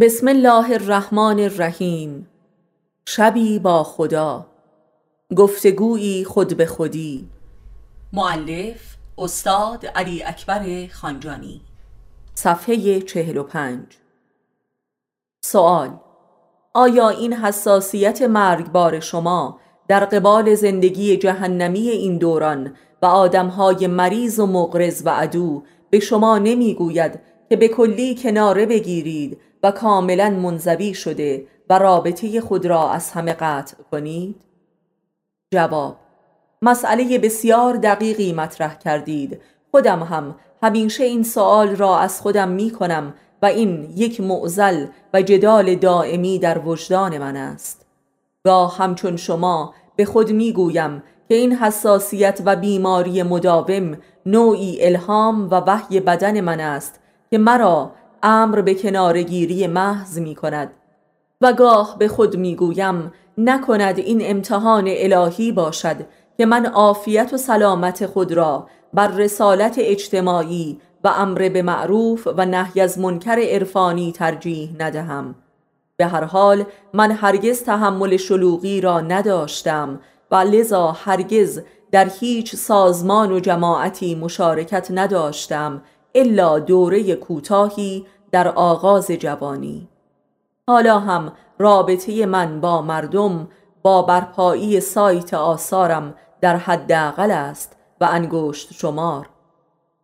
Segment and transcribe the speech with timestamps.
[0.00, 2.28] بسم الله الرحمن الرحیم.
[3.06, 4.46] شبی با خدا.
[5.36, 7.28] گفتگویی خود به خودی.
[8.12, 11.60] معلف استاد علی اکبر خانجانی.
[12.34, 13.86] صفحه چهل و پنج.
[15.44, 15.90] سوال
[16.74, 24.46] آیا این حساسیت مرگبار شما در قبال زندگی جهنمی این دوران و آدمهای مریض و
[24.46, 31.46] مغرز و عدو به شما نمی‌گوید که به کلی کناره بگیرید و کاملا منزوی شده
[31.70, 34.36] و رابطه خود را از همه قطع کنید؟
[35.54, 35.96] جواب
[36.62, 43.14] مسئله بسیار دقیقی مطرح کردید خودم هم همیشه این سوال را از خودم می کنم
[43.42, 47.86] و این یک معزل و جدال دائمی در وجدان من است
[48.44, 53.96] گاه همچون شما به خود می گویم که این حساسیت و بیماری مداوم
[54.26, 57.00] نوعی الهام و وحی بدن من است
[57.30, 57.92] که مرا
[58.26, 60.70] امر به کنارگیری محض می کند
[61.40, 65.96] و گاه به خود می گویم نکند این امتحان الهی باشد
[66.38, 72.46] که من عافیت و سلامت خود را بر رسالت اجتماعی و امر به معروف و
[72.46, 75.34] نهی از منکر عرفانی ترجیح ندهم.
[75.96, 81.60] به هر حال من هرگز تحمل شلوغی را نداشتم و لذا هرگز
[81.92, 85.82] در هیچ سازمان و جماعتی مشارکت نداشتم
[86.14, 89.88] الا دوره کوتاهی در آغاز جوانی.
[90.68, 93.48] حالا هم رابطه من با مردم
[93.82, 99.28] با برپایی سایت آثارم در حداقل است و انگشت شمار.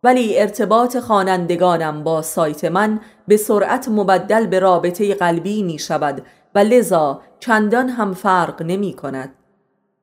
[0.03, 6.59] ولی ارتباط خوانندگانم با سایت من به سرعت مبدل به رابطه قلبی می شود و
[6.59, 9.35] لذا چندان هم فرق نمی کند.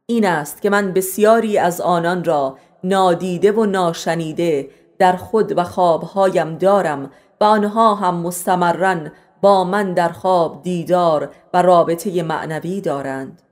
[0.07, 6.59] این است که من بسیاری از آنان را نادیده و ناشنیده در خود و خوابهایم
[6.59, 7.11] دارم
[7.41, 13.43] و آنها هم مستمرن با من در خواب دیدار و رابطه معنوی دارند.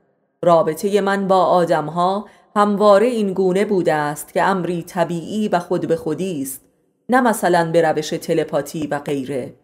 [0.43, 5.97] رابطه من با آدمها همواره این گونه بوده است که امری طبیعی و خود به
[5.97, 6.61] خودی است
[7.09, 9.55] نه مثلا به روش تلپاتی و غیره.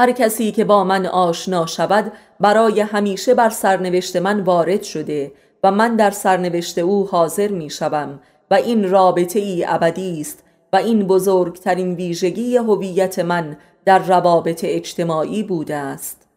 [0.00, 5.32] هر کسی که با من آشنا شود برای همیشه بر سرنوشت من وارد شده
[5.64, 10.76] و من در سرنوشت او حاضر می شوم و این رابطه ای ابدی است و
[10.76, 16.28] این بزرگترین ویژگی هویت من در روابط اجتماعی بوده است.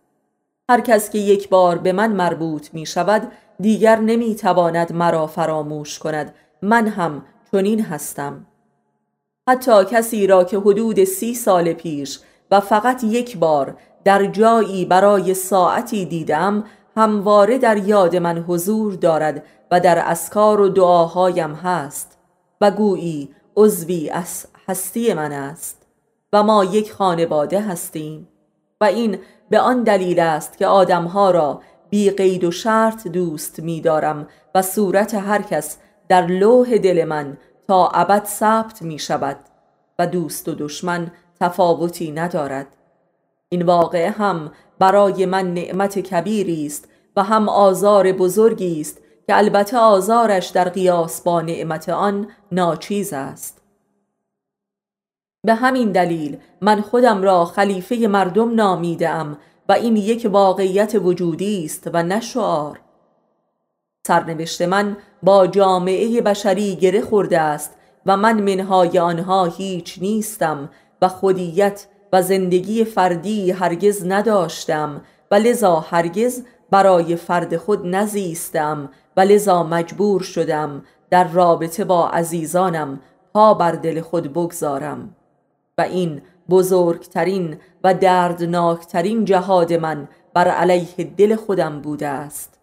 [0.69, 5.99] هر کس که یک بار به من مربوط می شود دیگر نمی تواند مرا فراموش
[5.99, 6.35] کند.
[6.61, 8.45] من هم چنین هستم.
[9.49, 12.19] حتی کسی را که حدود سی سال پیش
[12.51, 16.63] و فقط یک بار در جایی برای ساعتی دیدم
[16.95, 22.17] همواره در یاد من حضور دارد و در اسکار و دعاهایم هست
[22.61, 25.85] و گویی عضوی از هستی من است
[26.33, 28.27] و ما یک خانواده هستیم
[28.81, 33.81] و این به آن دلیل است که آدمها را بی قید و شرط دوست می
[33.81, 35.77] دارم و صورت هر کس
[36.07, 37.37] در لوح دل من
[37.67, 39.37] تا ابد ثبت می شود
[39.99, 42.67] و دوست و دشمن تفاوتی ندارد.
[43.53, 48.97] این واقعه هم برای من نعمت کبیری است و هم آزار بزرگی است
[49.27, 53.61] که البته آزارش در قیاس با نعمت آن ناچیز است.
[55.45, 59.37] به همین دلیل من خودم را خلیفه مردم نامیدم
[59.69, 62.79] و این یک واقعیت وجودی است و نه شعار.
[64.07, 67.75] سرنوشت من با جامعه بشری گره خورده است
[68.05, 70.69] و من منهای آنها هیچ نیستم
[71.01, 75.01] و خودیت و زندگی فردی هرگز نداشتم
[75.31, 82.99] و لذا هرگز برای فرد خود نزیستم و لذا مجبور شدم در رابطه با عزیزانم
[83.33, 85.15] پا بر دل خود بگذارم.
[85.77, 92.59] و این بزرگترین و دردناکترین جهاد من بر علیه دل خودم بوده است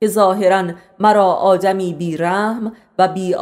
[0.00, 0.64] که ظاهرا
[0.98, 3.34] مرا آدمی بیرحم و بی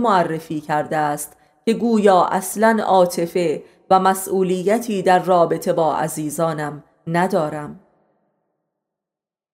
[0.00, 7.80] معرفی کرده است که گویا اصلا عاطفه و مسئولیتی در رابطه با عزیزانم ندارم.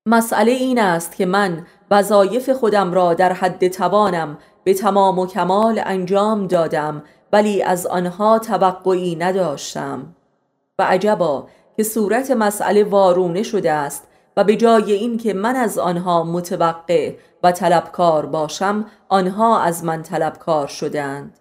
[0.07, 5.83] مسئله این است که من وظایف خودم را در حد توانم به تمام و کمال
[5.85, 7.03] انجام دادم
[7.33, 10.15] ولی از آنها توقعی نداشتم.
[10.79, 16.25] و عجبا که صورت مسئله وارونه شده است و به جای اینکه من از آنها
[16.25, 21.39] متوقع و طلبکار باشم آنها از من طلبکار شدند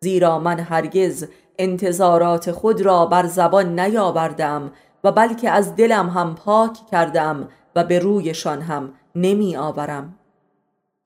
[0.00, 1.26] زیرا من هرگز
[1.58, 4.72] انتظارات خود را بر زبان نیاوردم
[5.04, 10.18] و بلکه از دلم هم پاک کردم و به رویشان هم نمی آورم.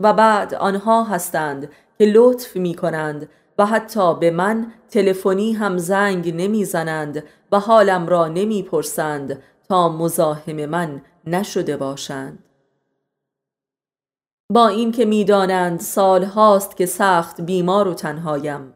[0.01, 3.29] و بعد آنها هستند که لطف می کنند
[3.59, 11.03] و حتی به من تلفنی هم زنگ نمی‌زنند و حالم را نمی‌پرسند تا مزاحم من
[11.27, 12.39] نشده باشند.
[14.53, 18.73] با اینکه می‌دانند سال هاست که سخت بیمار و تنهایم.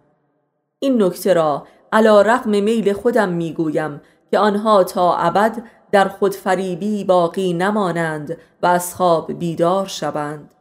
[0.82, 4.00] این نکته را علا رقم میل خودم می‌گویم
[4.30, 5.62] که آنها تا ابد
[5.92, 10.54] در خودفریبی باقی نمانند و از خواب بیدار شوند.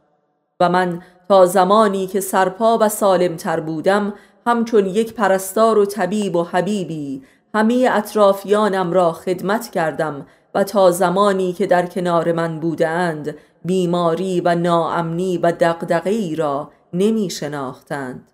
[0.60, 4.14] و من تا زمانی که سرپا و سالمتر بودم
[4.46, 7.22] همچون یک پرستار و طبیب و حبیبی
[7.54, 14.54] همه اطرافیانم را خدمت کردم و تا زمانی که در کنار من بودند بیماری و
[14.54, 18.32] ناامنی و دقدقی را نمی شناختند.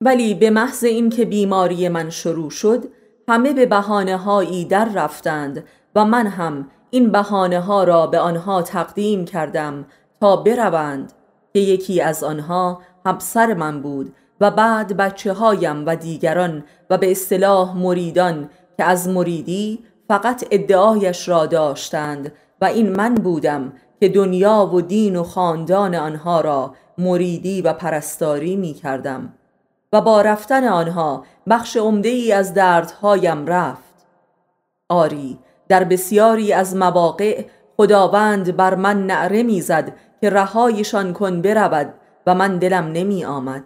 [0.00, 2.84] ولی به محض اینکه بیماری من شروع شد
[3.28, 5.64] همه به بحانه هایی در رفتند
[5.94, 9.86] و من هم این بحانه ها را به آنها تقدیم کردم
[10.20, 11.12] تا بروند
[11.52, 17.10] که یکی از آنها همسر من بود و بعد بچه هایم و دیگران و به
[17.10, 24.70] اصطلاح مریدان که از مریدی فقط ادعایش را داشتند و این من بودم که دنیا
[24.74, 29.32] و دین و خاندان آنها را مریدی و پرستاری می کردم
[29.92, 34.06] و با رفتن آنها بخش عمده ای از دردهایم رفت.
[34.88, 35.38] آری
[35.68, 37.44] در بسیاری از مواقع
[37.76, 41.94] خداوند بر من نعره می‌زد که رهایشان کن برود
[42.26, 43.64] و من دلم نمی آمد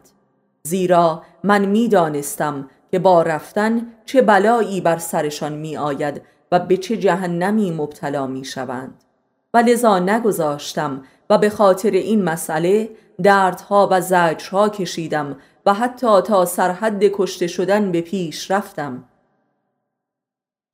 [0.62, 6.22] زیرا من می‌دانستم که با رفتن چه بلایی بر سرشان می آید
[6.52, 9.04] و به چه جهنمی مبتلا می شوند
[9.54, 12.90] و لذا نگذاشتم و به خاطر این مسئله
[13.22, 15.36] دردها و زجرها کشیدم
[15.66, 19.04] و حتی تا سرحد کشته شدن به پیش رفتم.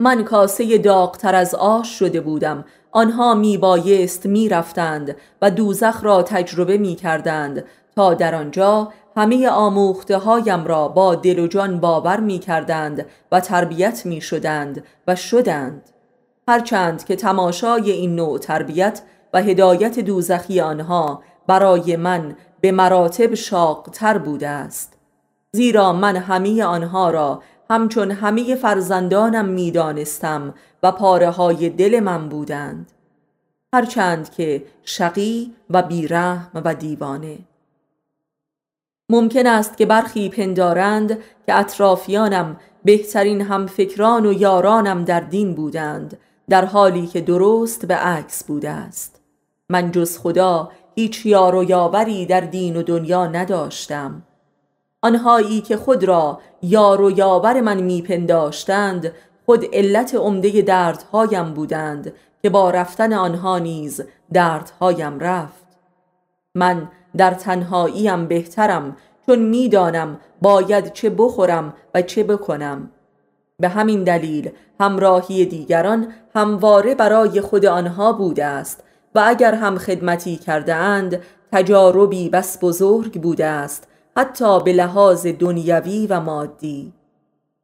[0.00, 2.64] من کاسه داغتر از آش شده بودم.
[2.93, 7.64] آنها می بایست می رفتند و دوزخ را تجربه می کردند
[7.96, 13.40] تا در آنجا همه آموخته هایم را با دل و جان باور می کردند و
[13.40, 15.90] تربیت می شدند و شدند.
[16.49, 19.02] هرچند که تماشای این نوع تربیت
[19.32, 24.99] و هدایت دوزخی آنها برای من به مراتب شاقتر بوده است
[25.52, 32.93] زیرا من همه آنها را همچون همه فرزندانم می‌دانستم و پاره های دل من بودند.
[33.75, 37.38] هرچند که شقی و بیرحم و دیوانه.
[39.11, 46.19] ممکن است که برخی پندارند که اطرافیانم بهترین همفکران و یارانم در دین بودند
[46.49, 49.20] در حالی که درست به عکس بوده است
[49.69, 54.23] من جز خدا هیچ یار و یاوری در دین و دنیا نداشتم.
[55.03, 59.12] آنهایی که خود را یار و یاور من میپنداشتند
[59.47, 62.12] خود علت عمده دردهایم بودند
[62.43, 64.00] که با رفتن آنها نیز
[64.33, 65.67] دردهایم رفت.
[66.55, 68.97] من در تنهاییم بهترم
[69.27, 72.91] چون می‌دانم باید چه بخورم و چه بکنم.
[73.59, 74.50] به همین دلیل
[74.81, 81.22] همراهی دیگران همواره برای خود آنها بوده است و اگر هم خدمتی کرده اند
[81.52, 86.93] تجاربی بس بزرگ بوده است حتی به لحاظ دنیوی و مادی.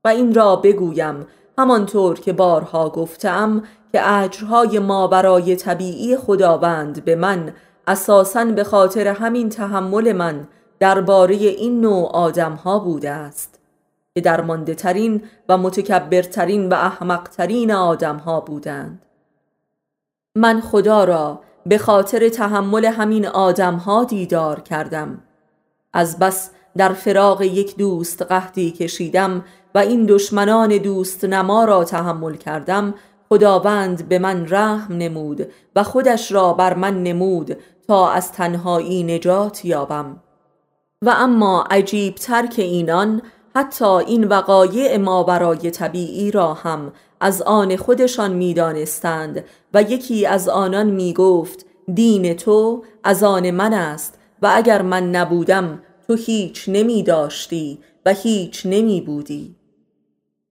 [0.05, 1.27] و این را بگویم
[1.59, 3.63] همانطور که بارها گفتم
[3.93, 7.53] که اجرهای ما برای طبیعی خداوند به من
[7.87, 10.49] اساساً به خاطر همین تحمل من
[10.79, 13.61] درباره این نوع آدم ها بوده است
[14.15, 19.07] که درمانده ترین و متکبرترین و احمقترین آدم ها بودند.
[20.37, 25.23] من خدا را به خاطر تحمل همین آدم ها دیدار کردم.
[25.93, 32.35] از بس در فراغ یک دوست قهدی کشیدم و این دشمنان دوست نما را تحمل
[32.35, 32.95] کردم
[33.29, 37.57] خداوند به من رحم نمود و خودش را بر من نمود
[37.89, 40.23] تا از تنهایی نجات یابم.
[41.03, 43.23] و اما عجیب تر که اینان
[43.57, 46.93] حتی این وقایع ما برای طبیعی را هم
[47.25, 54.19] از آن خودشان می‌دانستند و یکی از آنان می‌گفت دین تو از آن من است
[54.43, 59.57] و اگر من نبودم تو هیچ نمی داشتی و هیچ نمی بودی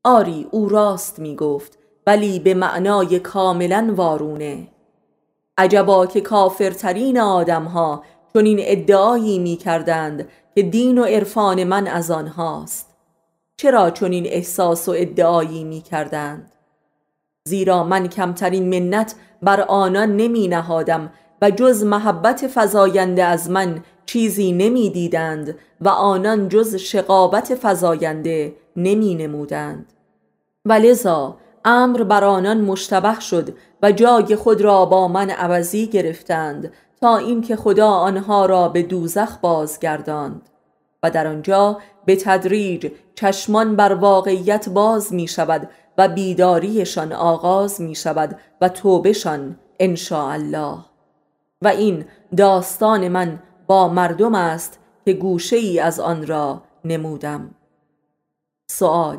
[0.04, 1.78] آری او راست می گفت
[2.08, 4.68] ولی به معنای کاملا وارونه.
[5.58, 8.04] عجبا که کافرترین آدمها
[8.34, 12.90] چون این ادعایی می کردند که دین و عرفان من از آنهاست.
[13.58, 16.53] چرا چون این احساس و ادعایی می کردند
[17.48, 24.52] زیرا من کمترین منت بر آنان نمی نهادم و جز محبت فزاینده از من چیزی
[24.52, 29.94] نمی دیدند و آنان جز شقابت فزاینده نمی نمودند
[30.66, 36.74] و لذا امر بر آنان مشتبه شد و جای خود را با من عوضی گرفتند
[37.02, 40.50] تا اینکه خدا آنها را به دوزخ بازگرداند
[41.04, 47.96] و در آنجا به تدریج چشمان بر واقعیت باز می شود و بیداریشان آغاز می
[47.96, 48.70] شود و
[49.80, 50.78] ان الله
[51.62, 52.06] و این
[52.38, 57.56] داستان من با مردم است که گوشه ای از آن را نمودم.
[58.72, 59.18] سوال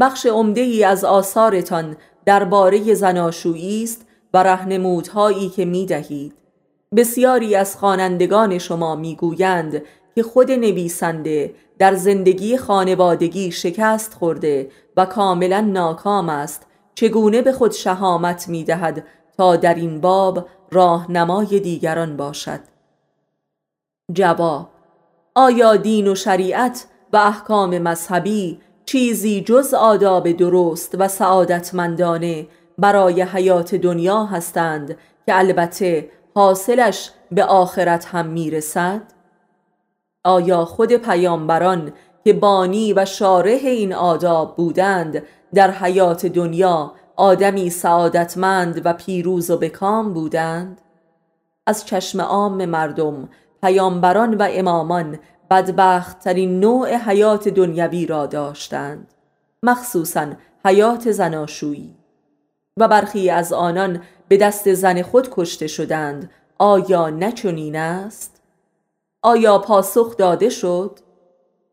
[0.00, 6.34] بخش عمده ای از آثارتان درباره زناشویی است و رهنمودهایی که می دهید
[6.96, 9.82] بسیاری از خوانندگان شما می‌گویند
[10.14, 17.72] که خود نویسنده در زندگی خانوادگی شکست خورده و کاملا ناکام است چگونه به خود
[17.72, 19.04] شهامت می دهد
[19.36, 22.60] تا در این باب راهنمای دیگران باشد
[24.12, 24.68] جواب
[25.34, 32.46] آیا دین و شریعت و احکام مذهبی چیزی جز آداب درست و سعادتمندانه
[32.78, 39.02] برای حیات دنیا هستند که البته حاصلش به آخرت هم می‌رسد؟
[40.24, 41.92] آیا خود پیامبران
[42.24, 45.22] که بانی و شارح این آداب بودند
[45.54, 50.80] در حیات دنیا آدمی سعادتمند و پیروز و بکام بودند؟
[51.66, 53.28] از چشم عام مردم
[53.62, 55.18] پیامبران و امامان
[55.50, 59.14] بدبختترین نوع حیات دنیوی را داشتند
[59.62, 60.26] مخصوصا
[60.64, 61.96] حیات زناشویی
[62.76, 68.42] و برخی از آنان به دست زن خود کشته شدند آیا نچنین است؟
[69.22, 70.98] آیا پاسخ داده شد؟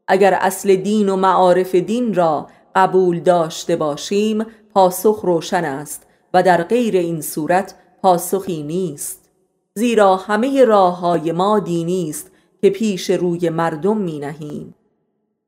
[0.08, 6.64] اگر اصل دین و معارف دین را قبول داشته باشیم پاسخ روشن است و در
[6.64, 9.30] غیر این صورت پاسخی نیست.
[9.76, 12.32] زیرا همه راه های ما دینی است
[12.62, 14.76] که پیش روی مردم می نهیم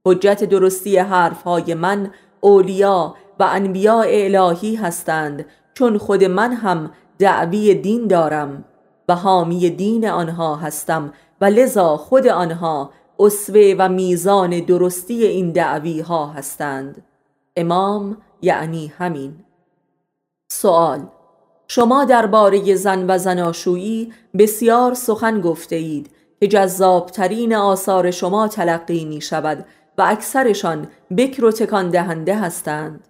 [0.07, 2.11] حجت درستی حرف های من
[2.41, 8.65] اولیا و انبیاء الهی هستند چون خود من هم دعوی دین دارم.
[9.09, 15.99] و حامی دین آنها هستم و لذا خود آنها اسوه و میزان درستی این دعوی
[15.99, 17.03] ها هستند.
[17.55, 19.35] امام یعنی همین.
[20.51, 21.07] سوال
[21.67, 26.09] شما درباره زن و زناشویی بسیار سخن گفته اید
[26.39, 29.65] که جذابترین آثار شما تلقی می شود
[29.97, 33.07] و اکثرشان بکر و تکان دهنده هستند.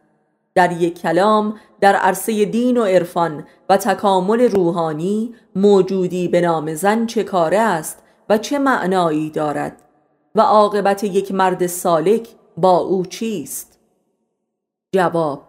[0.56, 7.06] در یک کلام در عرصه دین و عرفان و تکامل روحانی موجودی به نام زن
[7.06, 9.87] چه کاره است و چه معنایی دارد؟
[10.38, 13.80] و عاقبت یک مرد سالک با او چیست؟
[14.96, 15.42] جواب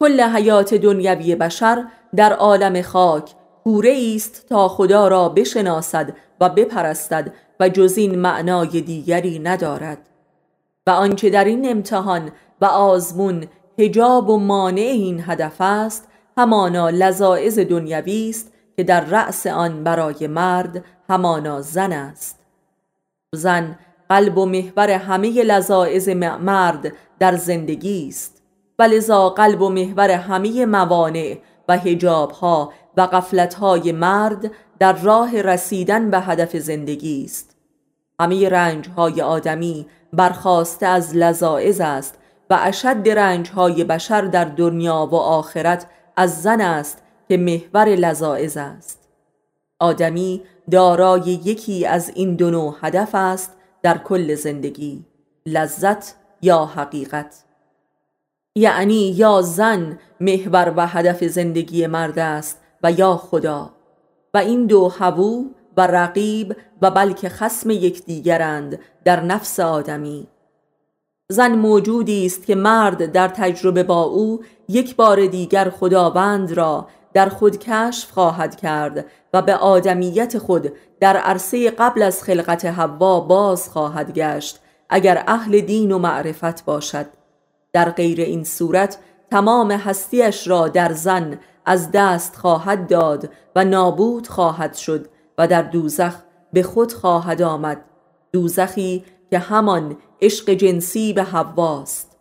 [0.00, 1.84] کل حیات دنیوی بشر
[2.16, 3.34] در عالم خاک
[3.64, 9.98] کوره است تا خدا را بشناسد و بپرستد و جز این معنای دیگری ندارد.
[10.86, 13.46] و آنچه در این امتحان و آزمون
[13.78, 16.08] هجاب و مانع این هدف است
[16.38, 22.38] همانا لذاعز دنیوی است که در رأس آن برای مرد همانا زن است.
[23.32, 28.42] زن قلب و محور همه لذاعز مرد در زندگی است.
[28.78, 31.38] و لذا قلب و محور همه موانع
[31.68, 37.56] و هجاب ها و قفلت های مرد در راه رسیدن به هدف زندگی است.
[38.20, 42.14] همه رنج های آدمی برخواسته از لذاعز است
[42.50, 45.86] و اشد رنج های بشر در دنیا و آخرت
[46.16, 49.08] از زن است که محور لذاعز است.
[49.80, 55.04] آدمی دارای یکی از این دو نوع هدف است در کل زندگی
[55.46, 57.44] لذت یا حقیقت.
[58.54, 63.70] یعنی یا زن محور و هدف زندگی مرد است و یا خدا.
[64.34, 65.44] و این دو هوو
[65.76, 70.28] و رقیب و بلکه خسم یکدیگرند در نفس آدمی.
[71.30, 77.28] زن موجودی است که مرد در تجربه با او یک بار دیگر خداوند را در
[77.28, 83.68] خود کشف خواهد کرد و به آدمیت خود در عرصه قبل از خلقت حوا باز
[83.68, 87.06] خواهد گشت اگر اهل دین و معرفت باشد.
[87.72, 88.98] در غیر این صورت
[89.30, 95.06] تمام هستیش را در زن از دست خواهد داد و نابود خواهد شد
[95.38, 96.14] و در دوزخ
[96.52, 97.84] به خود خواهد آمد.
[98.32, 102.16] دوزخی که همان عشق جنسی به حواست.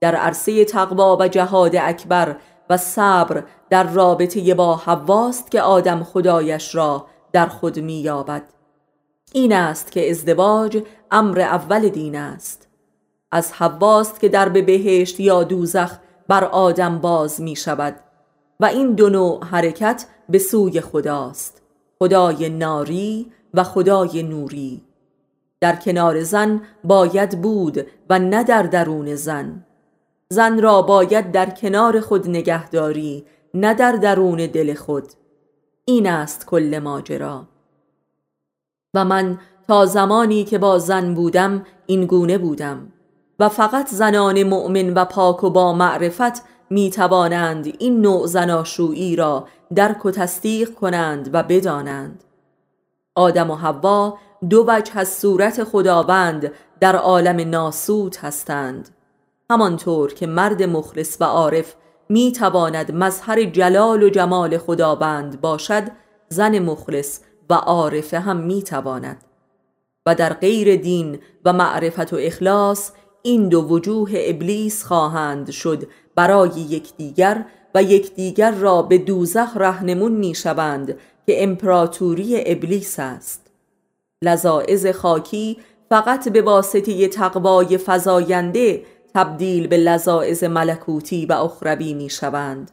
[0.00, 2.36] در عرصه تقوا و جهاد اکبر
[2.70, 8.42] و صبر در رابطه با حواست که آدم خدایش را در خود مییابد.
[9.32, 12.68] این است که ازدواج امر اول دین است.
[13.32, 15.98] از حواست که در به بهشت یا دوزخ
[16.28, 17.96] بر آدم باز می شود
[18.60, 21.62] و این دو نوع حرکت به سوی خداست
[21.98, 24.82] خدای ناری و خدای نوری.
[25.60, 29.64] در کنار زن باید بود و نه در درون زن.
[30.32, 35.04] زن را باید در کنار خود نگهداری نه در درون دل خود.
[35.84, 37.46] این است کل ماجرا.
[38.94, 42.92] و من تا زمانی که با زن بودم این گونه بودم.
[43.38, 49.46] و فقط زنان مؤمن و پاک و با معرفت می توانند این نوع زناشویی را
[49.74, 52.24] درک و تصدیق کنند و بدانند.
[53.14, 54.18] آدم و حوا
[54.50, 58.88] دو وجه از صورت خداوند در عالم ناسوت هستند.
[59.50, 61.74] همانطور که مرد مخلص و عارف
[62.08, 65.82] می تواند مظهر جلال و جمال خداوند باشد
[66.28, 69.24] زن مخلص و عارفه هم می تواند
[70.06, 72.92] و در غیر دین و معرفت و اخلاص
[73.22, 80.34] این دو وجوه ابلیس خواهند شد برای یکدیگر و یکدیگر را به دوزخ رهنمون می
[80.34, 83.50] شوند که امپراتوری ابلیس است.
[84.24, 88.82] لذاعز خاکی فقط به واسطه تقوای فزاینده
[89.14, 92.70] تبدیل به لذاعز ملکوتی و اخروی می شوند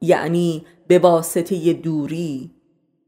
[0.00, 2.50] یعنی به واسطه دوری.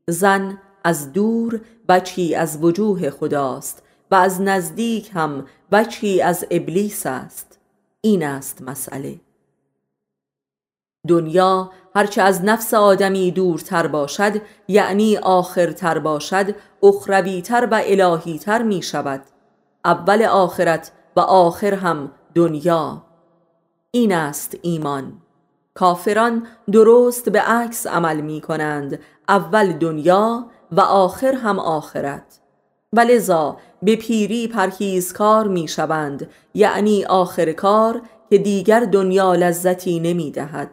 [0.09, 7.59] زن از دور بچی از وجوه خداست و از نزدیک هم بچی از ابلیس است.
[8.01, 9.21] این است مسئله.
[11.09, 14.33] دنیا هرچه از نفس آدمی دورتر باشد
[14.69, 19.23] یعنی آخرتر باشد اخرویتر و الهیتر می شود
[19.85, 23.03] اول آخرت و آخر هم دنیا.
[23.91, 25.13] این است ایمان.
[25.75, 28.99] کافران درست به عکس عمل می کنند.
[29.29, 32.41] اول دنیا و آخر هم آخرت.
[32.97, 36.31] لذا به پیری پرهیزکار می شوند.
[36.55, 40.71] یعنی آخر کار که دیگر دنیا لذتی نمی دهد.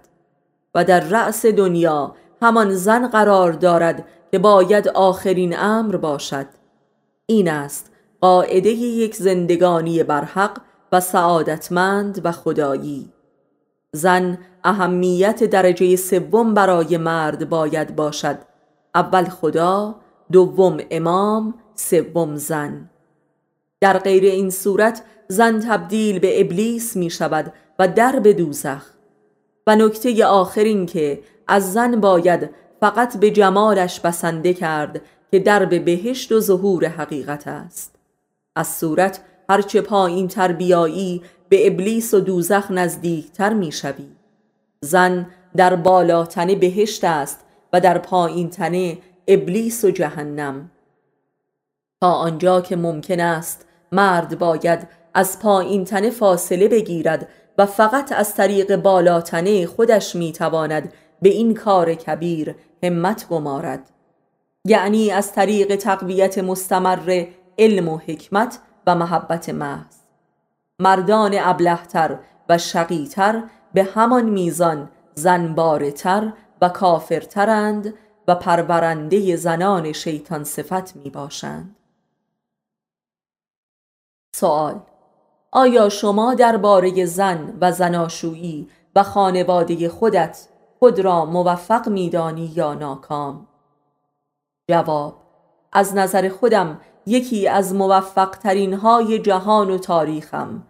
[0.75, 6.47] و در رأس دنیا همان زن قرار دارد که باید آخرین امر باشد.
[7.25, 7.91] این است
[8.21, 10.57] قاعده یک زندگانی برحق
[10.95, 13.09] و سعادتمند و خدایی.
[13.91, 18.37] زن اهمیت درجه سوم برای مرد باید باشد.
[18.95, 19.95] اول خدا
[20.31, 22.89] دوم امام سوم زن.
[23.81, 28.85] در غیر این صورت زن تبدیل به ابلیس می شود و در به دوزخ.
[29.67, 32.49] و نکته آخر این که از زن باید
[32.79, 37.95] فقط به جمالش بسنده کرد که در به بهشت و ظهور حقیقت است.
[38.55, 44.07] از صورت هرچه پایین تر بیایی به ابلیس و دوزخ نزدیکتر می شوی.
[44.81, 47.39] زن در بالاتنه بهشت است
[47.73, 50.71] و در پایین تنه ابلیس و جهنم
[52.01, 57.27] تا آنجا که ممکن است مرد باید از پایین تنه فاصله بگیرد
[57.57, 63.89] و فقط از طریق بالاتنه خودش می‌تواند به این کار کبیر همت گمارد
[64.65, 67.25] یعنی از طریق تقویت مستمر
[67.57, 69.95] علم و حکمت و محبت محض
[70.79, 72.19] مردان ابلهتر
[72.49, 73.43] و شقیتر
[73.73, 77.93] به همان میزان زنبارتر و کافرترند
[78.27, 81.75] و پرورنده زنان شیطان صفت می باشند
[84.35, 84.79] سوال
[85.51, 90.47] آیا شما درباره زن و زناشویی و خانواده خودت
[90.79, 93.47] خود را موفق میدانی یا ناکام؟
[94.69, 95.21] جواب
[95.71, 100.63] از نظر خودم یکی از موفق ترین های جهان و تاریخم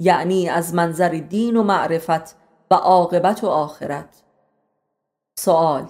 [0.00, 2.36] یعنی از منظر دین و معرفت
[2.70, 4.22] و عاقبت و آخرت.
[5.38, 5.86] سوال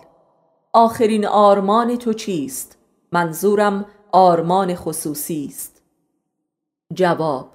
[0.72, 2.78] آخرین آرمان تو چیست؟
[3.12, 5.82] منظورم آرمان خصوصی است.
[6.94, 7.48] جواب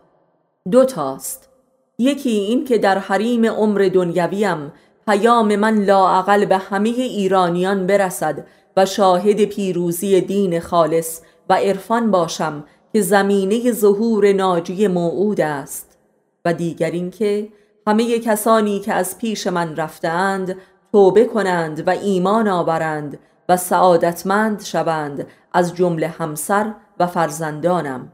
[0.71, 1.49] دو تاست.
[1.97, 4.73] یکی این که در حریم عمر دنیویم
[5.07, 8.45] پیام من لاعقل به همه ایرانیان برسد
[8.77, 15.97] و شاهد پیروزی دین خالص و عرفان باشم که زمینه ظهور ناجی موعود است.
[16.45, 17.49] و دیگر اینکه
[17.87, 20.55] همه کسانی که از پیش من رفتند
[20.91, 28.11] توبه کنند و ایمان آورند و سعادتمند شوند از جمله همسر و فرزندانم.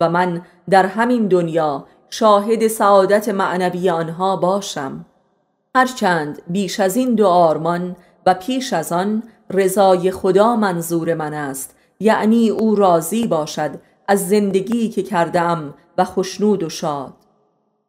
[0.00, 5.04] و من در همین دنیا شاهد سعادت معنوی آنها باشم.
[5.74, 11.77] هرچند بیش از این دو آرمان و پیش از آن رضای خدا منظور من است
[12.00, 13.70] یعنی او راضی باشد
[14.08, 17.14] از زندگی که کردم و خشنود و شاد.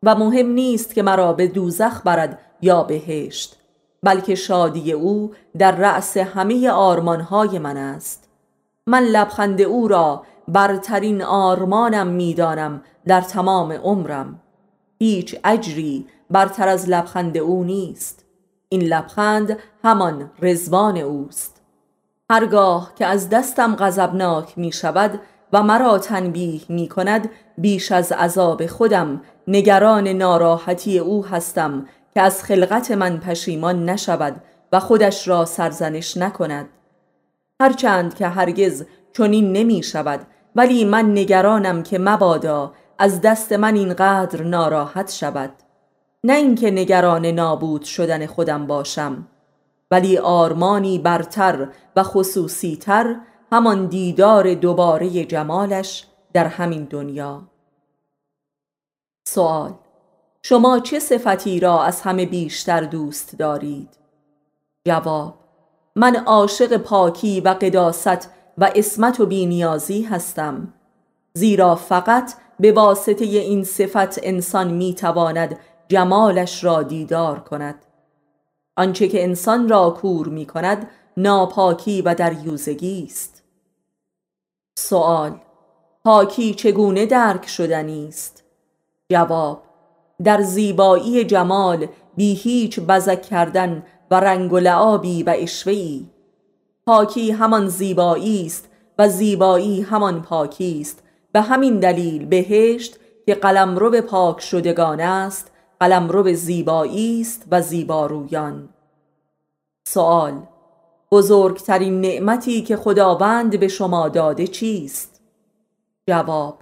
[0.03, 3.55] و مهم نیست که مرا به دوزخ برد یا بهشت
[4.03, 8.29] بلکه شادی او در رأس همه آرمانهای من است.
[8.87, 14.39] من لبخند او را برترین آرمانم می‌دانم در تمام عمرم.
[14.99, 18.25] هیچ اجری برتر از لبخند او نیست.
[18.69, 21.58] این لبخند همان رزوان اوست.
[22.31, 25.19] هرگاه که از دستم غضبناک می شود
[25.53, 32.43] و مرا تنبیه می کند بیش از عذاب خودم نگران ناراحتی او هستم که از
[32.43, 36.69] خلقت من پشیمان نشود و خودش را سرزنش نکند.
[37.61, 38.85] هرچند که هرگز
[39.17, 40.19] چنین نمی شود
[40.55, 45.51] ولی من نگرانم که مبادا از دست من اینقدر ناراحت شود.
[46.23, 49.27] نه اینکه نگران نابود شدن خودم باشم.
[49.91, 53.15] ولی آرمانی برتر و خصوصیتر
[53.51, 57.41] همان دیدار دوباره جمالش در همین دنیا.
[59.27, 59.73] سوال
[60.41, 63.89] شما چه صفتی را از همه بیشتر دوست دارید؟
[64.87, 65.33] جواب
[65.95, 70.73] من عاشق پاکی و قداست و اسمت و بینیازی هستم.
[71.33, 77.85] زیرا فقط به واسطه این صفت انسان می‌تواند جمالش را دیدار کند.
[78.79, 83.43] آنچه که انسان را کور می کند ناپاکی و دریوزگی است.
[84.77, 85.39] سوال
[86.03, 88.43] پاکی چگونه درک شدنی است؟
[89.11, 89.63] جواب
[90.23, 96.09] در زیبایی جمال بی هیچ بزک کردن و رنگ و لعابی و اشوهی
[96.85, 101.03] پاکی همان زیبایی است و زیبایی همان پاکی است.
[101.31, 103.35] به همین دلیل بهشت که
[103.91, 108.69] به پاک شدگان است قلمرو به زیبایی است و زیبارویان.
[109.87, 110.33] سوال
[111.11, 115.21] بزرگترین نعمتی که خداوند به شما داده چیست؟
[116.07, 116.59] جواب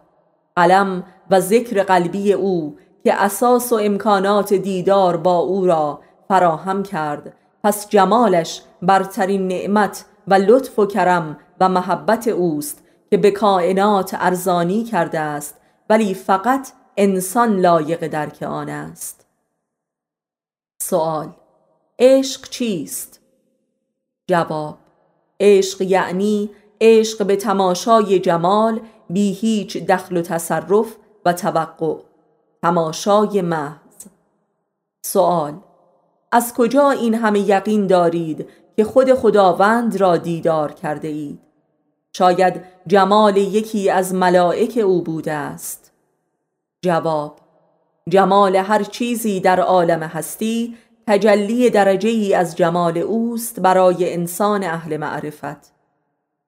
[0.56, 7.34] قلم و ذکر قلبی او که اساس و امکانات دیدار با او را فراهم کرد.
[7.64, 14.84] پس جمالش برترین نعمت و لطف و کرم و محبت اوست که به کائنات ارزانی
[14.84, 15.56] کرده است.
[15.90, 19.26] ولی فقط انسان لایق درک آن است.
[20.82, 21.30] سوال
[22.00, 23.20] عشق چیست؟
[24.28, 24.78] جواب
[25.40, 26.50] عشق یعنی
[26.82, 28.80] عشق به تماشای جمال
[29.10, 31.96] بی هیچ دخل و تصرف و توقع.
[32.62, 34.06] تماشای محض.
[35.06, 35.60] سوال
[36.32, 41.40] از کجا این همه یقین دارید که خود خداوند را دیدار کرده اید؟
[42.14, 45.87] شاید جمال یکی از ملائک او بوده است.
[46.88, 47.40] جواب
[48.10, 54.98] جمال هر چیزی در عالم هستی تجلی درجه ای از جمال اوست برای انسان اهل
[54.98, 55.74] معرفت.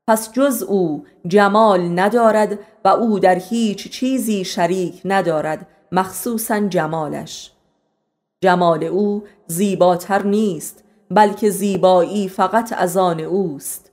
[0.08, 7.52] پس جز او جمال ندارد و او در هیچ چیزی شریک ندارد مخصوصا جمالش.
[8.44, 13.92] جمال او زیباتر نیست بلکه زیبایی فقط از آن اوست.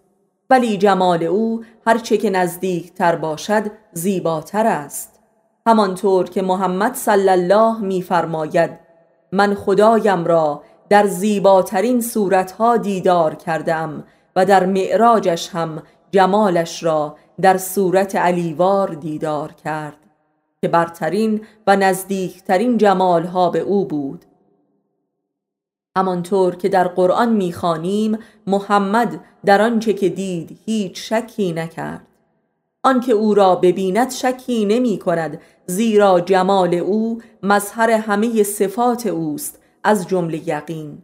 [0.50, 5.15] ولی جمال او هرچه که نزدیک تر باشد زیباتر است.
[5.66, 8.70] همانطور که محمد صلی الله میفرماید
[9.32, 14.04] من خدایم را در زیباترین صورتها دیدار کردم
[14.36, 19.96] و در معراجش هم جمالش را در صورت علیوار دیدار کرد
[20.60, 24.24] که برترین و نزدیکترین جمالها به او بود.
[25.96, 32.06] همانطور که در قرآن می‌خوانیم محمد در آنچه که دید هیچ شکی نکرد.
[32.86, 40.08] آنکه او را ببیند شکی نمی کند زیرا جمال او مظهر همه صفات اوست از
[40.08, 40.98] جمله یقین.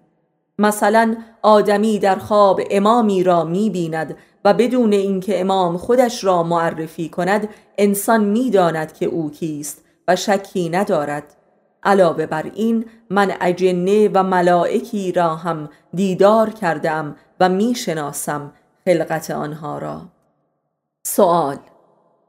[0.59, 7.09] مثلا آدمی در خواب امامی را می بیند و بدون اینکه امام خودش را معرفی
[7.09, 11.37] کند انسان می‌داند که او کیست و شکی ندارد.
[11.83, 18.53] علاوه بر این من اجنه و ملائکی را هم دیدار کردم و می‌شناسم
[18.85, 20.03] خلقت آنها را.
[21.07, 21.57] سوال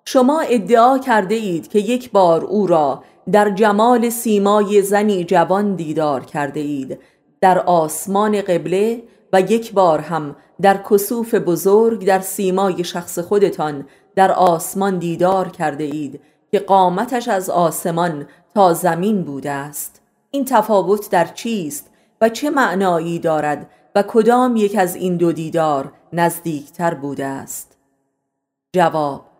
[0.05, 6.25] شما ادعا کرده اید که یک بار او را در جمال سیمای زنی جوان دیدار
[6.25, 6.99] کرده اید
[7.41, 14.31] در آسمان قبله و یک بار هم در کسوف بزرگ در سیمای شخص خودتان در
[14.31, 20.01] آسمان دیدار کرده اید که قامتش از آسمان تا زمین بوده است.
[20.31, 21.89] این تفاوت در چیست
[22.21, 27.77] و چه معنایی دارد و کدام یک از این دو دیدار نزدیکتر بوده است؟
[28.73, 29.32] جواب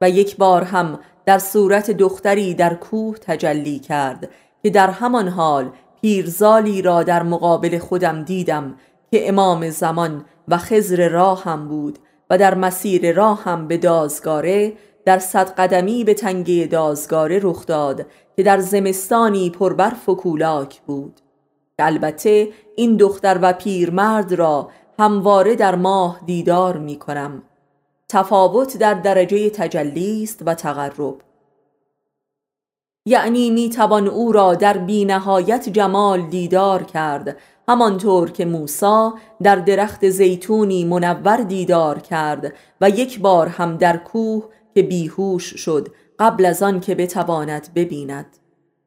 [0.00, 4.30] و یک بار هم در صورت دختری در کوه تجلی کرد
[4.62, 8.74] که در همان حال پیرزالی را در مقابل خودم دیدم
[9.10, 11.98] که امام زمان و خزر راه هم بود
[12.30, 14.72] و در مسیر راه هم به دازگاره
[15.04, 21.20] در صد قدمی به تنگه دازگاره رخ داد که در زمستانی پربرف و کولاک بود.
[21.78, 27.42] البته این دختر و پیرمرد را همواره در ماه دیدار می کنم
[28.10, 31.14] تفاوت در درجه تجلی است و تقرب.
[33.06, 37.36] یعنی می توان او را در بینهایت جمال دیدار کرد
[37.68, 39.10] همانطور که موسی
[39.42, 45.88] در درخت زیتونی منور دیدار کرد و یک بار هم در کوه که بیهوش شد
[46.18, 48.36] قبل از آن که بتواند ببیند.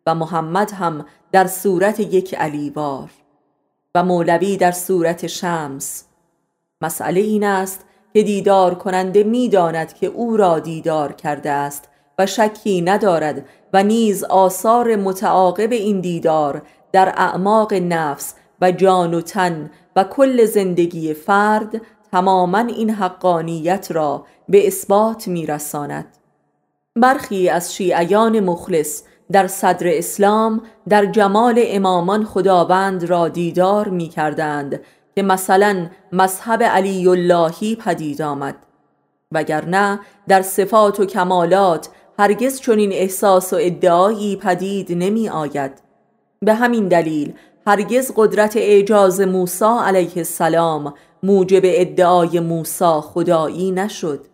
[0.07, 3.09] و محمد هم در صورت یک علیوار.
[3.95, 6.05] و مولوی در صورت شمس.
[6.81, 12.82] مسئله این است که دیدار کننده می‌داند که او را دیدار کرده است و شکی
[12.82, 20.04] ندارد و نیز آثار متعاقب این دیدار در اعماق نفس و جان و تن و
[20.04, 26.06] کل زندگی فرد تماما این حقانیت را به اثبات میرساند.
[26.95, 34.80] برخی از شیعیان مخلص در صدر اسلام در جمال امامان خداوند را دیدار می کردند
[35.15, 38.56] که مثلا مذهب علی اللهی پدید آمد.
[39.32, 45.71] وگرنه در صفات و کمالات هرگز چنین احساس و ادعایی پدید نمی آید.
[46.39, 47.34] به همین دلیل
[47.67, 54.26] هرگز قدرت اعجاز موسی علیه السلام موجب ادعای موسی خدایی نشد.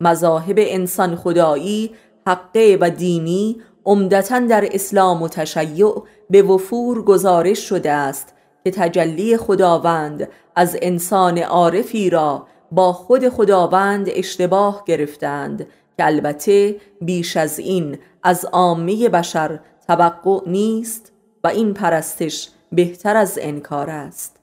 [0.00, 1.90] مذاهب انسان خدایی
[2.26, 8.35] حقه و دینی عمدتا در اسلام و تشیع به وفور گزارش شده است
[8.66, 17.36] که تجلی خداوند از انسان عارفی را با خود خداوند اشتباه گرفتند که البته بیش
[17.36, 21.12] از این از عامه بشر توقع نیست
[21.44, 24.36] و این پرستش بهتر از انکار است.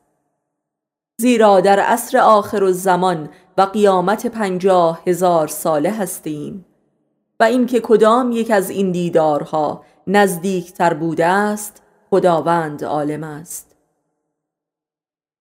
[1.22, 6.66] زیرا در عصر آخر الزمان و قیامت پنجاه هزار ساله هستیم
[7.40, 13.73] و اینکه کدام یک از این دیدارها نزدیکتر بوده است خداوند عالم است.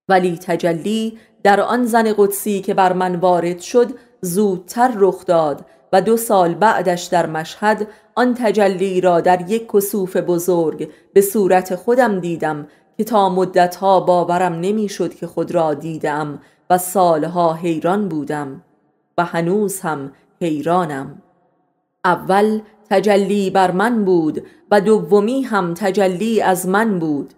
[0.09, 6.01] ولی تجلی در آن زن قدسی که بر من وارد شد زودتر رخ داد و
[6.03, 12.21] دو سال بعدش در مشهد آن تجلی را در یک کسوف بزرگ به صورت خودم
[12.21, 18.63] دیدم که تا مدتها باورم نمی‌شد که خود را دیدم و سالها حیران بودم
[19.19, 21.23] و هنوز هم حیرانم.
[22.05, 22.61] اول
[22.91, 27.35] تجلی بر من بود و دومی هم تجلی از من بود.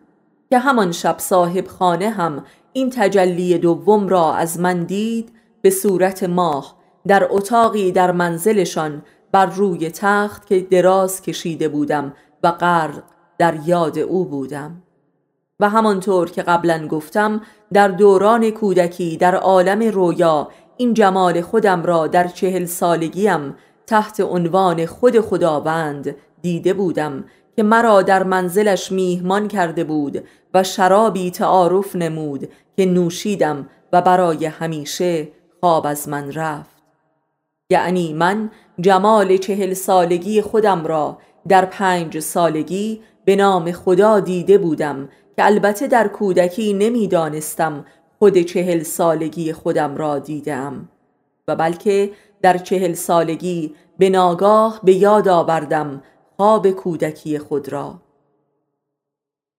[0.50, 6.24] که همان شب صاحب خانه هم این تجلی دوم را از من دید به صورت
[6.24, 6.76] ماه
[7.06, 9.02] در اتاقی در منزلشان
[9.32, 13.02] بر روی تخت که دراز کشیده بودم و غرق
[13.38, 14.82] در یاد او بودم.
[15.60, 17.40] و همانطور که قبلا گفتم
[17.72, 23.54] در دوران کودکی در عالم رویا این جمال خودم را در چهل سالگیم
[23.86, 27.24] تحت عنوان خود خداوند دیده بودم
[27.56, 34.46] که مرا در منزلش میهمان کرده بود و شرابی تعارف نمود که نوشیدم و برای
[34.46, 35.28] همیشه
[35.60, 36.74] خواب از من رفت.
[37.70, 45.08] یعنی من جمال چهل سالگی خودم را در پنج سالگی به نام خدا دیده بودم
[45.36, 47.84] که البته در کودکی نمی‌دانستم
[48.18, 50.88] خود چهل سالگی خودم را دیدم
[51.48, 52.10] و بلکه
[52.42, 56.02] در چهل سالگی به ناگاه به یاد آوردم
[56.36, 57.94] خواب کودکی خود را.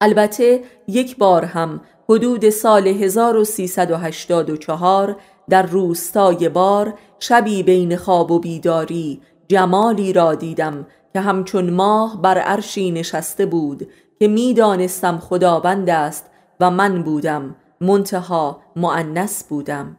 [0.01, 5.15] البته یک بار هم حدود سال 1384
[5.49, 12.37] در روستای بار شبی بین خواب و بیداری جمالی را دیدم که همچون ماه بر
[12.37, 13.87] عرشی نشسته بود
[14.19, 16.25] که می‌دانستم خداوند است
[16.59, 19.97] و من بودم منتها معنس بودم.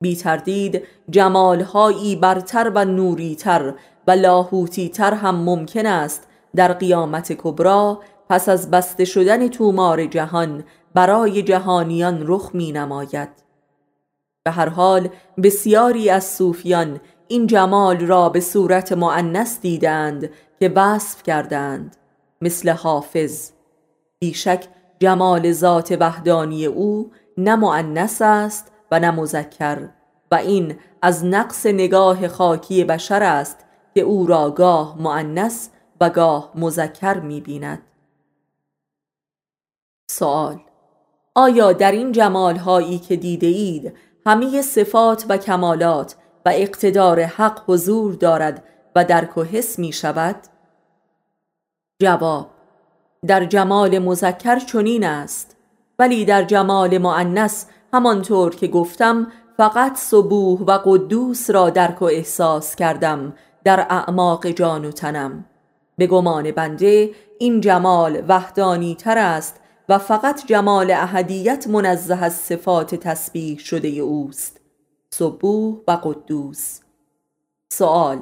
[0.00, 3.74] بی تردید جمالهایی برتر و نوریتر
[4.06, 10.64] و لاهوتیتر هم ممکن است در قیامت کبرا پس از بسته شدن تومار جهان
[10.94, 13.28] برای جهانیان رخ می نماید
[14.44, 15.08] به هر حال
[15.42, 21.96] بسیاری از صوفیان این جمال را به صورت معنس دیدند که وصف کردند
[22.40, 23.50] مثل حافظ.
[24.18, 24.68] بیشک
[25.00, 29.88] جمال ذات وحدانی او نه معنس است و نه مذکر
[30.30, 33.63] و این از نقص نگاه خاکی بشر است
[33.94, 37.82] که او را گاه معنس و گاه مذکر می بیند
[40.10, 40.60] سوال
[41.34, 47.62] آیا در این جمال هایی که دیده اید همه صفات و کمالات و اقتدار حق
[47.66, 48.64] حضور دارد
[48.96, 50.36] و درک و حس می شود؟
[52.02, 52.50] جواب
[53.26, 55.56] در جمال مذکر چنین است
[55.98, 59.26] ولی در جمال معنس همانطور که گفتم
[59.56, 65.44] فقط صبوح و قدوس را درک و احساس کردم در اعماق جان و تنم
[65.98, 72.94] به گمان بنده این جمال وحدانی تر است و فقط جمال احدیت منزه از صفات
[72.94, 74.60] تسبیح شده اوست
[75.10, 76.80] صبوح و قدوس
[77.72, 78.18] سوال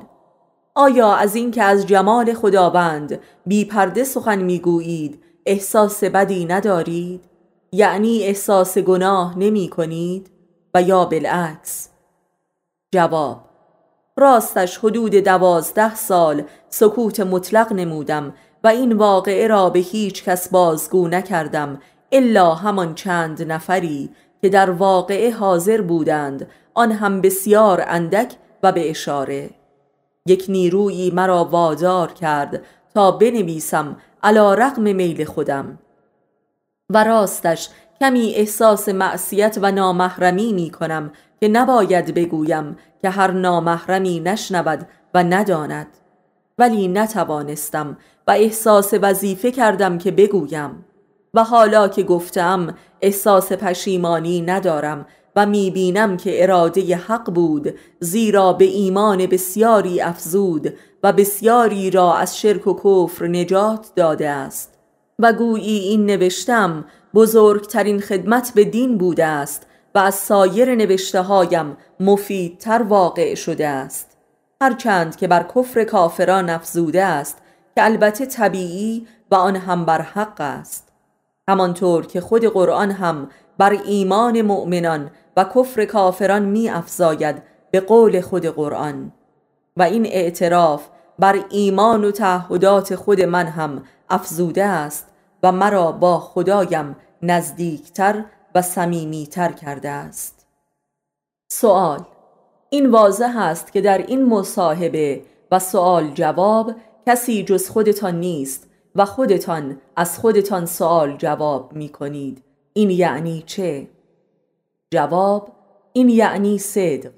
[0.75, 7.25] آیا از اینکه از جمال خداوند بی پرده سخن می‌گویید احساس بدی ندارید؟
[7.73, 10.31] یعنی احساس گناه نمی کنید؟
[10.75, 11.89] و یا بالعکس
[12.93, 13.52] جواب
[14.17, 21.09] راستش حدود دوازده سال سکوت مطلق نمودم و این واقعه را به هیچ کس بازگو
[21.09, 21.81] نکردم
[22.13, 24.11] الا همان چند نفری
[24.43, 29.51] که در واقعه حاضر بودند آن هم بسیار اندک و به اشاره.
[30.27, 32.63] یک نیرویی مرا وادار کرد
[32.95, 35.79] تا بنویسم علا رقم میل خودم.
[36.91, 37.69] و راستش
[38.03, 45.25] کمی احساس معصیت و نامحرمی می کنم که نباید بگویم که هر نامحرمی نشنود و
[45.25, 45.87] نداند.
[46.59, 50.85] ولی نتوانستم و احساس وظیفه کردم که بگویم.
[51.35, 58.65] و حالا که گفتم احساس پشیمانی ندارم و می‌بینم که اراده حق بود زیرا به
[58.65, 64.79] ایمان بسیاری افزود و بسیاری را از شرک و کفر نجات داده است.
[65.19, 71.77] و گویی این نوشتم بزرگترین خدمت به دین بوده است و از سایر نوشته هایم
[72.01, 74.17] مفیدتر واقع شده است.
[74.63, 77.39] هرچند که بر کفر کافران افزوده است
[77.75, 80.89] که البته طبیعی و آن هم بر حق است.
[81.49, 88.21] همانطور که خود قرآن هم بر ایمان مؤمنان و کفر کافران می افزاید به قول
[88.21, 89.13] خود قرآن.
[89.77, 95.07] و این اعتراف بر ایمان و تعهدات خود من هم افزوده است
[95.43, 98.25] و مرا با خدایم نزدیکتر
[98.55, 100.47] و صمیمیتر کرده است
[101.49, 102.05] سوال
[102.71, 106.75] این واضح است که در این مصاحبه و سوال جواب
[107.07, 113.89] کسی جز خودتان نیست و خودتان از خودتان سوال جواب می کنید این یعنی چه؟
[114.91, 115.53] جواب
[115.93, 117.11] این یعنی صدق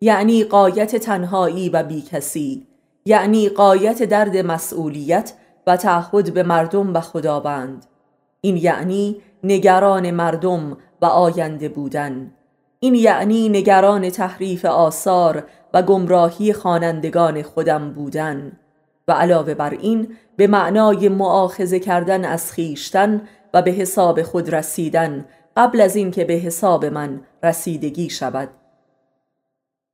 [0.00, 2.66] یعنی قایت تنهایی و بیکسی
[3.04, 5.32] یعنی قایت درد مسئولیت
[5.66, 7.86] و تعهد به مردم و خداوند.
[8.40, 12.32] این یعنی نگران مردم و آینده بودن.
[12.80, 18.52] این یعنی نگران تحریف آثار و گمراهی خوانندگان خودم بودن.
[19.08, 23.22] و علاوه بر این به معنای معاخزه کردن از خیشتن
[23.54, 25.24] و به حساب خود رسیدن
[25.56, 28.48] قبل از اینکه به حساب من رسیدگی شود.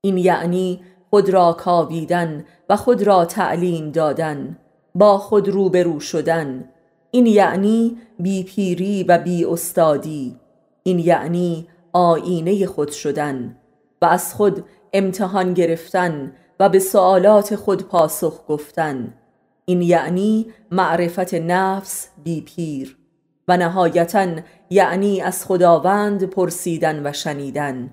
[0.01, 4.59] این یعنی خود را کاویدن و خود را تعلیم دادن.
[4.99, 6.65] با خود روبرو شدن.
[7.11, 10.37] این یعنی بی پیری و بی استادی.
[10.83, 13.57] این یعنی آینه خود شدن
[14.03, 19.15] و از خود امتحان گرفتن و به سوالات خود پاسخ گفتن.
[19.65, 22.97] این یعنی معرفت نفس بی پیر
[23.49, 24.27] و نهایتا
[24.71, 27.91] یعنی از خداوند پرسیدن و شنیدن.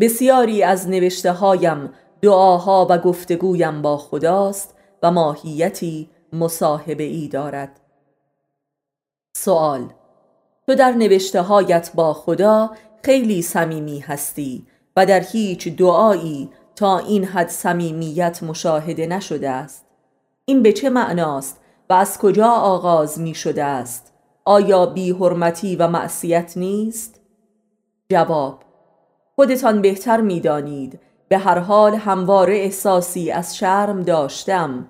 [0.00, 1.90] بسیاری از نوشته هایم
[2.22, 4.73] دعاها و گفتگویم با خداست
[5.04, 7.80] و ماهیتی مصاحبه ای دارد.
[9.36, 9.92] سوال
[10.66, 12.70] تو در نوشته هایت با خدا
[13.02, 19.86] خیلی صمیمی هستی و در هیچ دعایی تا این حد صمیمیت مشاهده نشده است.
[20.44, 24.12] این به چه معناست و از کجا آغاز می شده است؟
[24.44, 27.20] آیا بی حرمتی و معصیت نیست؟
[28.10, 28.62] جواب
[29.36, 31.00] خودتان بهتر می دانید.
[31.28, 34.86] به هر حال همواره احساسی از شرم داشتم.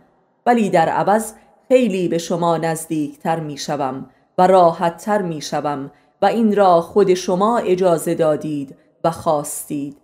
[0.46, 1.32] ولی در عوض
[1.68, 5.90] خیلی به شما نزدیکتر می شوم و راحتتر می شوم
[6.22, 9.96] و این را خود شما اجازه دادید و خواستید.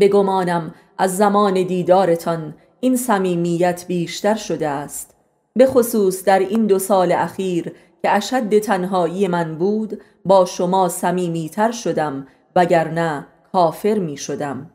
[0.00, 5.14] بگمانم از زمان دیدارتان این صمیمیت بیشتر شده است.
[5.56, 11.72] به خصوص در این دو سال اخیر که اشد تنهایی من بود با شما صمیمیتر
[11.72, 14.70] شدم وگرنه کافر می شدم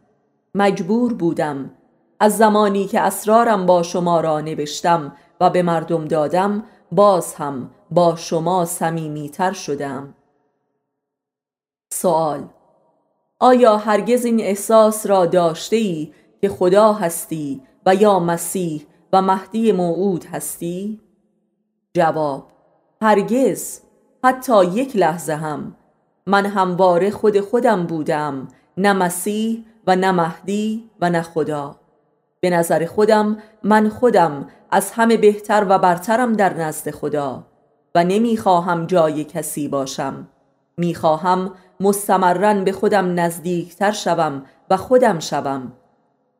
[0.56, 1.72] مجبور بودم
[2.20, 8.16] از زمانی که اسرارم با شما را نوشتم و به مردم دادم باز هم با
[8.16, 10.14] شما صمیمیتر شدم.
[11.94, 12.48] سوال
[13.40, 19.72] آیا هرگز این احساس را داشته ای که خدا هستی و یا مسیح و مهدی
[19.72, 21.02] موعود هستی؟
[21.94, 22.48] جواب
[23.02, 23.82] هرگز
[24.24, 25.76] حتی یک لحظه هم.
[26.26, 31.79] من همواره خود خودم بودم نه مسیح و نه مهدی و نه خدا.
[32.42, 37.44] به نظر خودم من خودم از همه بهتر و برترم در نزد خدا
[37.96, 40.28] و نمی‌خواهم جای کسی باشم.
[40.78, 45.74] می‌خواهم مستمرن به خودم نزدیکتر شوم و خودم شوم.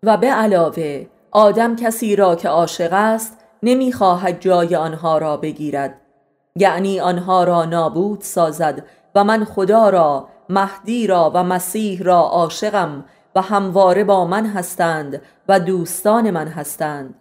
[0.04, 6.02] و به علاوه آدم کسی را که عاشق است نمی‌خواهد جای آنها را بگیرد.
[6.56, 13.06] یعنی آنها را نابود سازد و من خدا را مهدی را و مسیح را عاشقم
[13.36, 17.16] و همواره با من هستند و دوستان من هستند.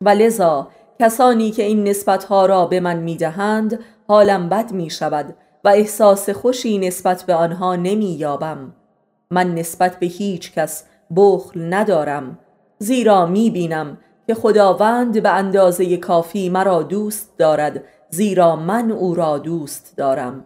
[0.00, 0.68] و لذا
[1.00, 3.78] کسانی که این نسبتها را به من می‌دهند
[4.08, 5.34] حالم بد می شود
[5.64, 8.72] و احساس خوشی نسبت به آنها نمی یابم
[9.30, 10.84] من نسبت به هیچ کس
[11.16, 12.38] بخل ندارم
[12.78, 19.38] زیرا می بینم که خداوند به اندازه کافی مرا دوست دارد زیرا من او را
[19.38, 20.44] دوست دارم.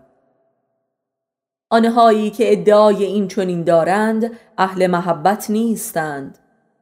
[1.75, 6.39] آنهایی که ادعای این چنین دارند اهل محبت نیستند.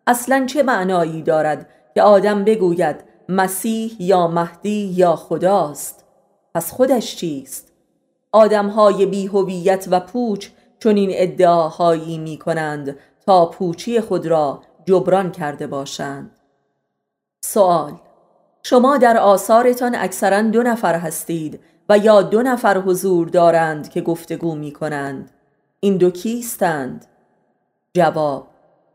[0.07, 2.97] اصلا چه معنایی دارد که آدم بگوید
[3.29, 6.05] مسیح یا مهدی یا خداست؟
[6.55, 7.73] پس خودش چیست؟
[8.33, 10.49] آدمهای بیهویت و پوچ
[10.81, 16.31] چنین ادعاهایی می کنند تا پوچی خود را جبران کرده باشند.
[17.45, 17.93] سوال
[18.63, 24.55] شما در آثارتان اکثرا دو نفر هستید و یا دو نفر حضور دارند که گفتگو
[24.55, 25.31] می کنند
[25.81, 27.07] این دو کیستند؟
[27.95, 28.47] جواب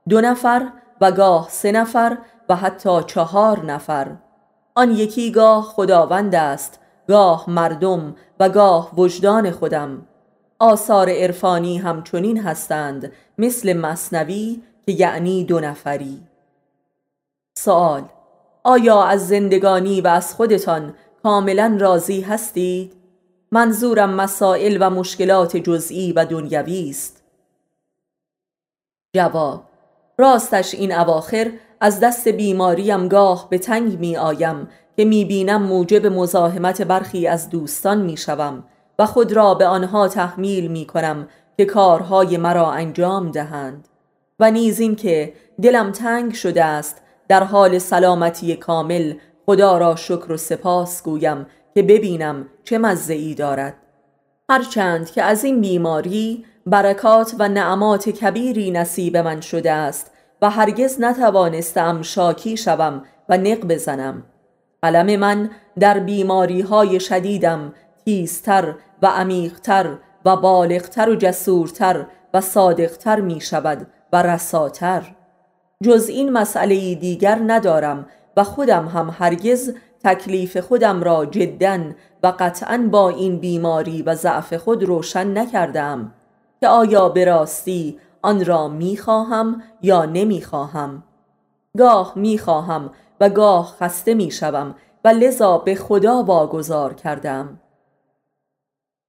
[0.10, 0.72] دو نفر
[1.02, 2.18] و گاه سه نفر
[2.50, 4.16] و حتی چهار نفر.
[4.76, 10.08] آن یکی گاه خداوند است گاه مردم و گاه وجدان خودم.
[10.60, 16.28] آثار عرفانی همچنین هستند مثل مصنوی که یعنی دو نفری.
[17.58, 18.04] سوال
[18.64, 20.94] آیا از زندگانی و از خودتان
[21.28, 22.94] کاملا راضی هستید؟
[23.52, 27.24] منظورم مسائل و مشکلات جزئی و دنیوی است
[29.16, 29.64] جواب
[30.18, 31.52] راستش این اواخر
[31.82, 34.68] از دست بیماریم گاه به تنگ می آیم
[34.98, 38.64] که می بینم موجب مزاحمت برخی از دوستان می شوم
[39.00, 43.88] و خود را به آنها تحمیل می کنم که کارهای مرا انجام دهند
[44.40, 49.14] و نیز این که دلم تنگ شده است در حال سلامتی کامل
[49.50, 53.74] خدا را شکر و سپاس گویم که ببینم چه مزه ای دارد.
[54.50, 61.02] هرچند که از این بیماری برکات و نعمات کبیری نصیب من شده است و هرگز
[61.02, 64.24] نتوانستم شاکی شوم و نق بزنم.
[64.82, 67.74] قلم من در بیماری های شدیدم
[68.06, 75.16] تیزتر و عمیقتر و بالغتر و جسورتر و صادقتر می شود و رساتر.
[75.84, 78.06] جز این مسئله دیگر ندارم
[78.38, 79.74] و خودم هم هرگز
[80.04, 81.80] تکلیف خودم را جدا
[82.24, 86.14] و قطعا با این بیماری و ضعف خود روشن نکردم
[86.60, 91.04] که آیا به راستی آن را می‌خواهم یا نمی‌خواهم
[91.78, 94.76] گاه می‌خواهم و گاه خسته می‌شوم
[95.06, 97.60] و لذا به خدا واگذار کردم.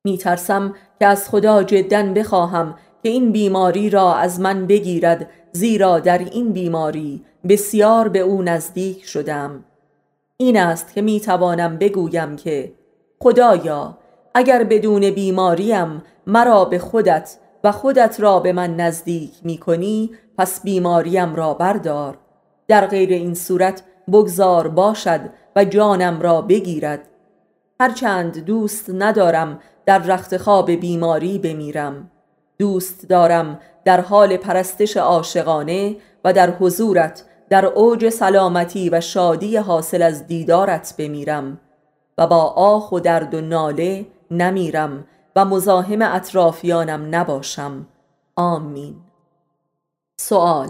[0.05, 6.19] میترسم که از خدا جدا بخواهم که این بیماری را از من بگیرد زیرا در
[6.19, 9.65] این بیماری بسیار به او نزدیک شدم.
[10.37, 12.73] این است که می‌توانم بگویم که
[13.21, 13.99] خدایا
[14.35, 20.63] اگر بدون بیماریم مرا به خودت و خودت را به من نزدیک می کنی پس
[20.63, 22.19] بیماریم را بردار.
[22.69, 23.83] در غیر این صورت
[24.13, 25.21] بگذار باشد
[25.57, 27.09] و جانم را بگیرد.
[27.81, 32.11] هرچند دوست ندارم در رخت خواب بیماری بمیرم.
[32.59, 40.03] دوست دارم در حال پرستش عاشقانه و در حضورت در اوج سلامتی و شادی حاصل
[40.03, 41.61] از دیدارت بمیرم
[42.19, 45.05] و با آخ و درد و ناله نمیرم
[45.37, 47.87] و مزاحم اطرافیانم نباشم.
[48.37, 48.97] آمین.
[50.17, 50.69] سوال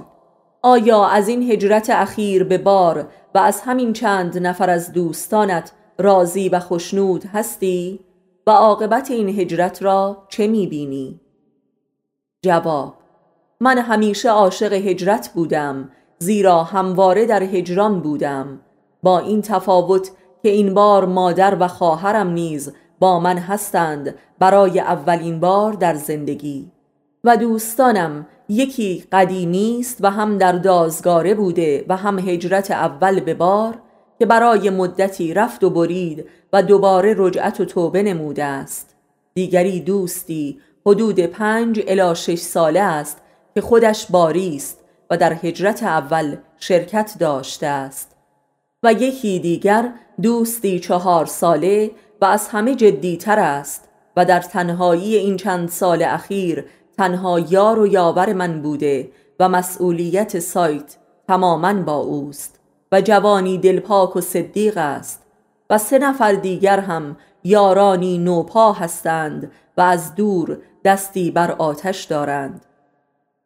[0.62, 6.49] آیا از این هجرت اخیر به بار و از همین چند نفر از دوستانت راضی
[6.49, 8.01] و خشنود هستی؟
[8.47, 11.20] و عاقبت این هجرت را چه می‌بینی؟
[12.43, 12.95] جواب
[13.61, 18.61] من همیشه عاشق هجرت بودم زیرا همواره در هجران بودم.
[19.03, 20.11] با این تفاوت
[20.43, 26.71] که این بار مادر و خواهرم نیز با من هستند برای اولین بار در زندگی.
[27.25, 33.35] و دوستانم یکی قدیمی است و هم در دازگاره بوده و هم هجرت اول به
[33.35, 33.75] بار
[34.19, 38.95] که برای مدتی رفت و برید و دوباره رجعت و توبه نموده است.
[39.35, 43.19] دیگری دوستی حدود پنج الی شش ساله است
[43.55, 44.78] که خودش باری است
[45.11, 48.16] و در هجرت اول شرکت داشته است.
[48.82, 49.92] و یکی دیگر
[50.22, 51.90] دوستی چهار ساله
[52.20, 56.64] و از همه جدیتر است و در تنهایی این چند سال اخیر
[56.96, 60.96] تنها یار و یاور من بوده و مسئولیت سایت
[61.28, 62.61] تماما با اوست
[62.92, 65.22] و جوانی دلپاک و صدیق است
[65.70, 72.64] و سه نفر دیگر هم یارانی نوپا هستند و از دور دستی بر آتش دارند.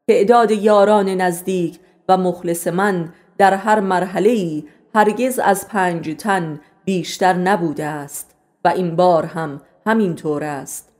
[0.08, 1.78] تعداد یاران نزدیک
[2.08, 4.62] و مخلص من در هر مرحله
[4.94, 8.34] هرگز از پنج تن بیشتر نبوده است
[8.64, 10.92] و این بار هم همین طور است.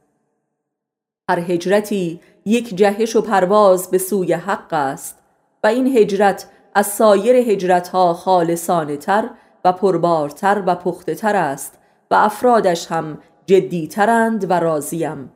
[1.30, 5.18] هر هجرتی یک جهش و پرواز به سوی حق است
[5.64, 9.30] و این هجرت از سایر هجرتها خالصانه تر
[9.64, 11.78] و پربارتر و پخته تر است
[12.10, 15.32] و افرادش هم جدیترند و راضیم.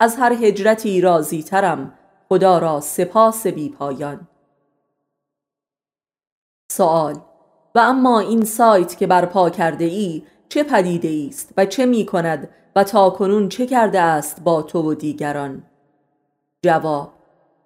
[0.00, 1.92] از هر هجرتی راضی ترم
[2.28, 4.28] خدا را سپاس بی پایان
[6.72, 7.14] سوال
[7.74, 12.48] و اما این سایت که برپا کرده ای چه پدیده است و چه می کند
[12.76, 15.62] و تا کنون چه کرده است با تو و دیگران؟
[16.64, 17.12] جواب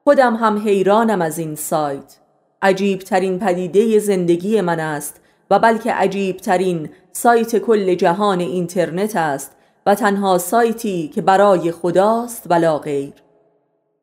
[0.05, 2.19] خودم هم حیرانم از این سایت.
[2.63, 9.57] عجیب ترین پدیده زندگی من است و بلکه عجیب ترین سایت کل جهان اینترنت است
[9.87, 13.13] و تنها سایتی که برای خداست ولا غیر.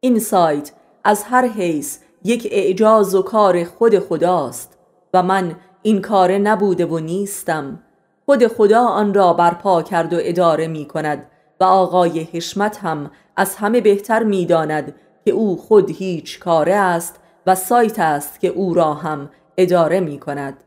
[0.06, 0.72] این سایت
[1.04, 4.78] از هر حیث یک اعجاز و کار خود خداست
[5.14, 7.80] و من این کار نبوده و نیستم.
[8.26, 13.56] خود خدا آن را برپا کرد و اداره می کند و آقای حشمت هم از
[13.56, 14.96] همه بهتر می داند
[15.26, 20.20] که او خود هیچ کاره است و سایت است که او را هم اداره می
[20.20, 20.64] کند.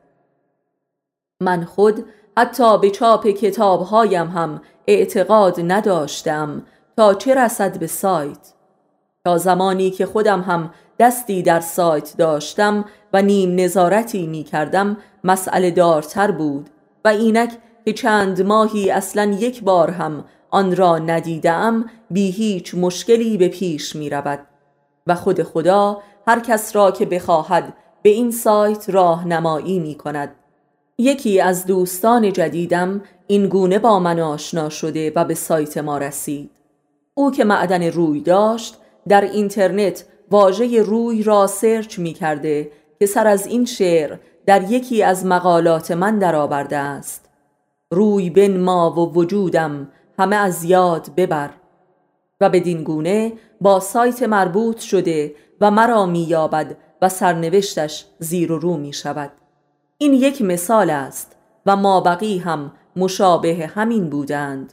[1.42, 2.04] من خود
[2.38, 6.62] حتی به چاپ کتابهایم هم اعتقاد نداشتم
[6.96, 8.57] تا چه رسد به سایت.
[9.28, 15.70] تا زمانی که خودم هم دستی در سایت داشتم و نیم نظارتی می کردم مسئله
[15.70, 16.70] دارتر بود
[17.04, 23.36] و اینک که چند ماهی اصلا یک بار هم آن را ندیدم بی هیچ مشکلی
[23.36, 24.38] به پیش می رود.
[25.06, 30.34] و خود خدا هر کس را که بخواهد به این سایت راهنمایی می کند.
[30.98, 36.50] یکی از دوستان جدیدم این گونه با من آشنا شده و به سایت ما رسید.
[37.14, 38.78] او که معدن روی داشت
[39.08, 45.02] در اینترنت واژه روی را سرچ می کرده که سر از این شعر در یکی
[45.02, 47.28] از مقالات من درآورده است.
[47.90, 49.88] روی بن ما و وجودم
[50.18, 51.50] همه از یاد ببر.
[52.40, 58.76] و بدین گونه با سایت مربوط شده و مرا مییابد و سرنوشتش زیر و رو
[58.76, 59.30] می شود
[59.98, 61.36] این یک مثال است
[61.66, 64.72] و ما بقی هم مشابه همین بودند.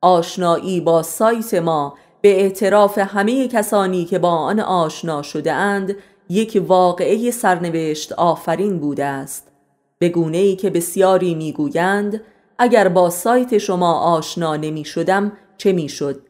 [0.00, 5.96] آشنایی با سایت ما به اعتراف همه کسانی که با آن آشنا شده اند
[6.28, 9.50] یک واقعه سرنوشت آفرین بوده است
[9.98, 12.20] به گونه ای که بسیاری می‌گویند
[12.58, 16.22] اگر با سایت شما آشنا نمی شدم چه می شد؟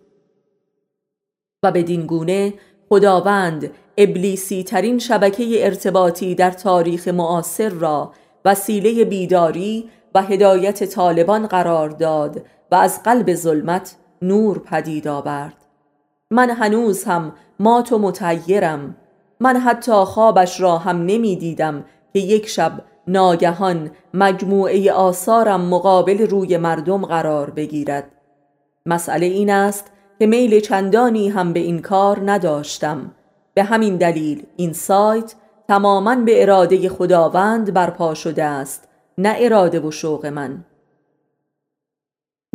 [1.63, 2.55] و بدین گونه
[2.89, 8.13] خداوند ابلیسی ترین شبکه ارتباطی در تاریخ معاصر را
[8.45, 15.67] وسیله بیداری و هدایت طالبان قرار داد و از قلب ظلمت نور پدید آورد
[16.31, 18.97] من هنوز هم مات و متعیرم
[19.41, 22.73] من حتی خوابش را هم نمی دیدم که یک شب
[23.07, 28.05] ناگهان مجموعه آثارم مقابل روی مردم قرار بگیرد.
[28.87, 33.11] مسئله این است که میل چندانی هم به این کار نداشتم.
[33.55, 35.35] به همین دلیل این سایت
[35.69, 40.65] تماما به اراده خداوند برپا شده است نه اراده و شوق من.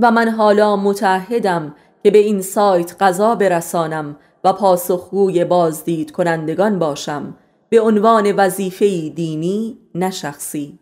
[0.02, 7.38] و من حالا متحدم که به این سایت قضا برسانم و پاسخگوی بازدید کنندگان باشم.
[7.70, 10.80] به عنوان وظیفه دینی نه شخصی.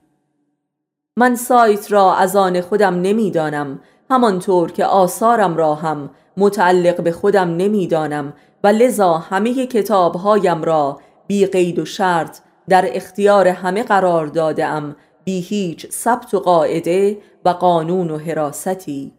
[1.18, 7.50] من سایت را از آن خودم نمی‌دانم همانطور که آثارم را هم متعلق به خودم
[7.56, 14.96] نمی‌دانم و لذا همه کتابهایم را بی قید و شرط در اختیار همه قرار دادم
[15.24, 19.14] بی هیچ ثبت و قاعده و قانون و حراستی.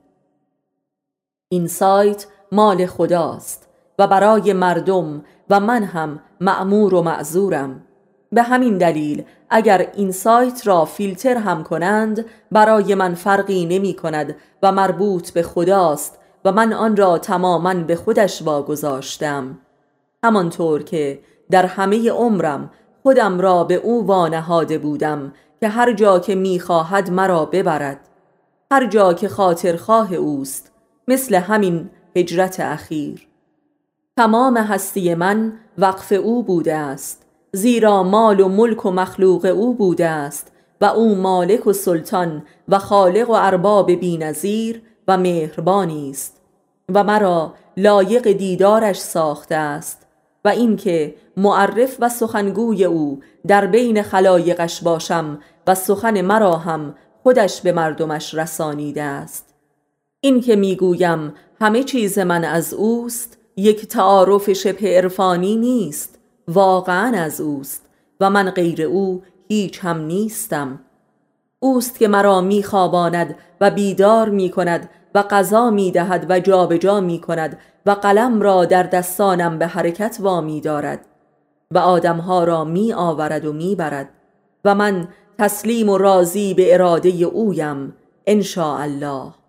[1.54, 7.82] این سایت مال خداست و برای مردم و من هم معمور و معذورم.
[8.32, 14.36] به همین دلیل اگر این سایت را فیلتر هم کنند برای من فرقی نمی کند
[14.62, 19.58] و مربوط به خداست و من آن را تماما به خودش واگذاشتم.
[20.24, 22.70] همانطور که در همه عمرم
[23.02, 28.00] خودم را به او وانهاده بودم که هر جا که می‌خواهد مرا ببرد.
[28.70, 30.73] هر جا که خاطرخواه اوست
[31.08, 33.28] مثل همین هجرت اخیر.
[34.16, 40.06] تمام هستی من وقف او بوده است زیرا مال و ملک و مخلوق او بوده
[40.06, 46.40] است و او مالک و سلطان و خالق و ارباب بینظیر و مهربانی است
[46.94, 50.06] و مرا لایق دیدارش ساخته است
[50.44, 57.60] و اینکه معرف و سخنگوی او در بین خلایقش باشم و سخن مرا هم خودش
[57.60, 59.53] به مردمش رسانیده است.
[60.24, 66.18] این که می‌گویم همه چیز من از اوست یک تعارف شبه عرفانی نیست
[66.48, 67.82] واقعا از اوست
[68.20, 70.80] و من غیر او هیچ هم نیستم.
[71.58, 77.00] اوست که مرا میخواباند و بیدار می کند و قضا می دهد و جابجا جا
[77.00, 81.06] می کند و قلم را در دستانم به حرکت وامی دارد
[81.70, 84.08] و آدمها را می آورد و می برد
[84.64, 85.08] و من
[85.38, 87.96] تسلیم و راضی به اراده اویم
[88.26, 89.43] ان الله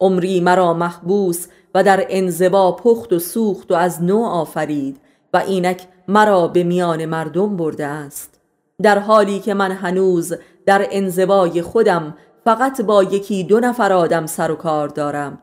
[0.00, 5.00] عمری مرا محبوس و در انزوا پخت و سوخت و از نو آفرید
[5.32, 8.40] و اینک مرا به میان مردم برده است.
[8.82, 10.34] در حالی که من هنوز
[10.66, 15.38] در انزوای خودم فقط با یکی دو نفر آدم سر و کار دارم.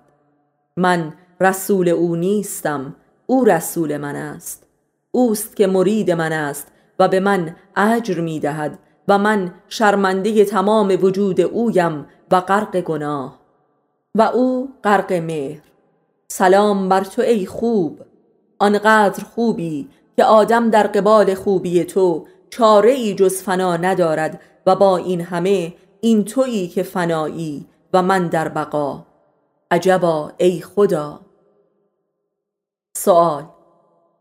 [0.77, 2.95] من رسول او نیستم
[3.25, 4.67] او رسول من است.
[5.11, 6.67] اوست که مرید من است
[6.99, 13.42] و به من اجر می دهد و من شرمنده تمام وجود اویم و غرق گناه.
[14.17, 15.61] و او غرق مهر.
[16.27, 17.99] سلام بر تو ای خوب.
[18.59, 24.97] آنقدر خوبی که آدم در قبال خوبی تو چاره ای جز فنا ندارد و با
[24.97, 29.05] این همه این تویی که فنایی و من در بقا.
[29.71, 31.19] عجبا ای خدا.
[32.97, 33.45] سوال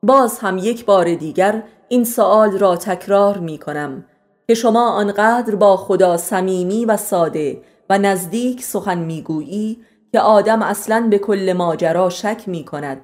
[0.03, 4.05] باز هم یک بار دیگر این سوال را تکرار می کنم
[4.49, 7.62] که شما آنقدر با خدا صمیمی و ساده
[7.99, 9.78] نزدیک سخن می‌گویی
[10.12, 13.01] که آدم اصلا به کل ماجرا شک می کند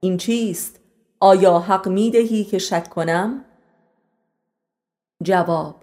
[0.00, 0.80] این چیست؟
[1.20, 3.44] آیا حق می دهی که شک کنم؟
[5.22, 5.74] جواب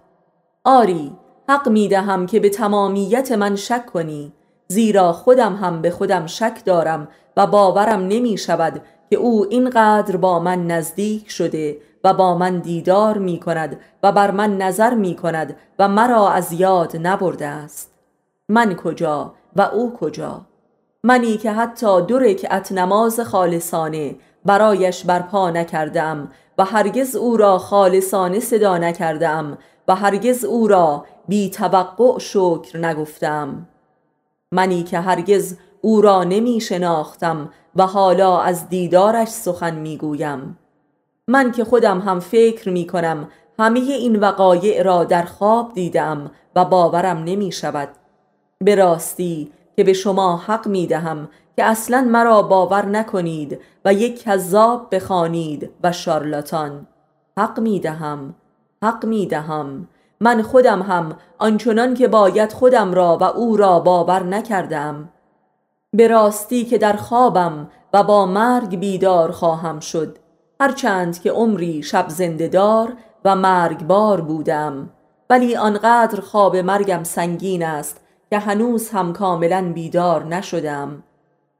[0.64, 1.12] آری
[1.48, 4.32] حق می دهم که به تمامیت من شک کنی
[4.68, 10.38] زیرا خودم هم به خودم شک دارم و باورم نمی شود که او اینقدر با
[10.38, 15.56] من نزدیک شده و با من دیدار می کند و بر من نظر می کند
[15.78, 17.91] و مرا از یاد نبرده است
[18.48, 20.40] من کجا و او کجا.
[21.04, 26.28] منی که حتی دو رکعت نماز خالصانه برایش برپا نکردم
[26.58, 33.68] و هرگز او را خالصانه صدا نکردم و هرگز او را بی توقع شکر نگفتم.
[34.52, 40.58] منی که هرگز او را نمی شناختم و حالا از دیدارش سخن می گویم.
[41.28, 43.28] من که خودم هم فکر می کنم
[43.58, 47.88] همه این وقایع را در خواب دیدم و باورم نمی شود
[48.64, 54.22] به راستی که به شما حق می دهم که اصلا مرا باور نکنید و یک
[54.22, 56.86] کذاب بخوانید و شارلاتان
[57.38, 58.34] حق می دهم
[58.82, 59.88] حق می دهم
[60.20, 65.08] من خودم هم آنچنان که باید خودم را و او را باور نکردم.
[65.92, 70.18] به راستی که در خوابم و با مرگ بیدار خواهم شد
[70.60, 72.92] هرچند که عمری شب زندهدار
[73.24, 74.90] و مرگبار بودم.
[75.30, 78.00] ولی آنقدر خواب مرگم سنگین است
[78.32, 81.02] که هنوز هم کاملا بیدار نشدم.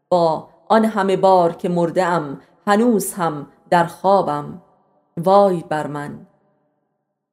[0.09, 4.63] با آن همه بار که مردم هنوز هم در خوابم.
[5.17, 6.27] وای بر من!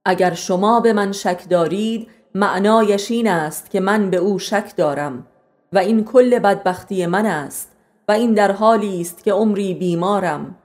[0.05, 5.27] اگر شما به من شک دارید معنایش این است که من به او شک دارم
[5.73, 7.71] و این کل بدبختی من است
[8.07, 10.55] و این در حالی است که عمری بیمارم.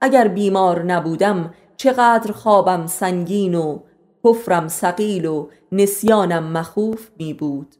[0.00, 3.78] اگر بیمار نبودم چقدر خوابم سنگین و
[4.24, 7.77] کفرم سقیل و نسیانم مخوف می بود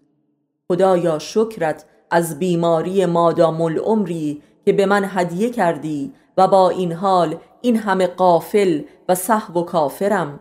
[0.73, 7.37] خدایا شکرت از بیماری مادام العمری که به من هدیه کردی و با این حال
[7.61, 10.41] این همه قافل و صحو و کافرم.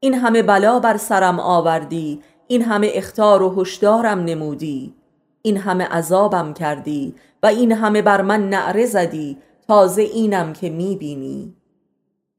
[0.00, 4.94] این همه بلا بر سرم آوردی این همه اختار و هشدارم نمودی.
[5.42, 11.54] این همه عذابم کردی و این همه بر من نعره زدی تازه اینم که می‌بینی.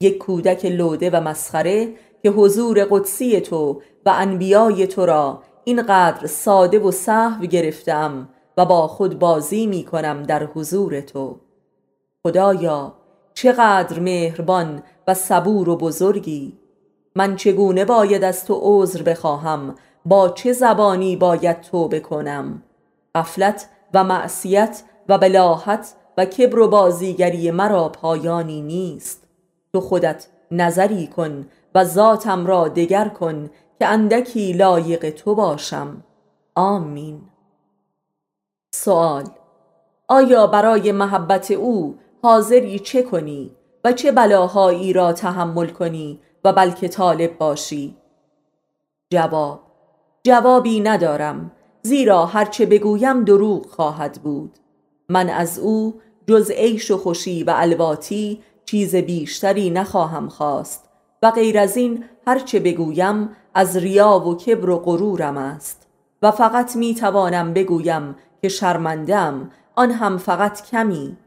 [0.01, 1.93] یک کودک لوده و مسخره
[2.23, 8.87] که حضور قدسی تو و انبیای تو را اینقدر ساده و صحو گرفتم و با
[8.87, 11.39] خود بازی می کنم در حضور تو.
[12.23, 12.93] خدایا
[13.33, 16.57] چقدر مهربان و صبور و بزرگی.
[17.15, 22.63] من چگونه باید از تو عذر بخواهم؟ با چه زبانی باید تو بکنم؟
[23.15, 29.27] غفلت و معصیت و بلاحت و کبر و بازیگری مرا پایانی نیست.
[29.73, 33.49] تو خودت نظری کن و ذاتم را دگر کن
[33.79, 36.03] که اندکی لایق تو باشم.
[36.55, 37.21] آمین.
[38.71, 39.23] سوال
[40.07, 46.87] آیا برای محبت او حاضری چه کنی و چه بلاهایی را تحمل کنی و بلکه
[46.87, 47.97] طالب باشی؟
[49.09, 49.59] جواب
[50.23, 51.51] جوابی ندارم
[51.81, 54.57] زیرا هرچه بگویم دروغ خواهد بود.
[55.09, 60.86] من از او جز عیش و خوشی و الواتی چیز بیشتری نخواهم خواست.
[61.21, 65.87] و غیر از این هرچه بگویم از ریا و کبر و غرورم است.
[66.21, 71.17] و فقط می توانم بگویم که شرمندم آن هم فقط کمی.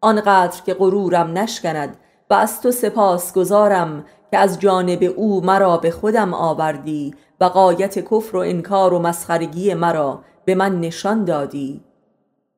[0.00, 1.96] آنقدر که غرورم نشکند
[2.30, 7.98] و از تو سپاس گذارم که از جانب او مرا به خودم آوردی و قایت
[7.98, 11.84] کفر و انکار و مسخرگی مرا به من نشان دادی.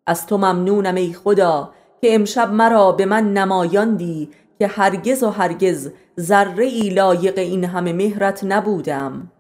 [0.07, 1.71] از تو ممنونم ای خدا
[2.01, 5.91] که امشب مرا به من نمایاندی که هرگز و هرگز
[6.21, 9.31] ذره ای لایق این همه مهرت نبودم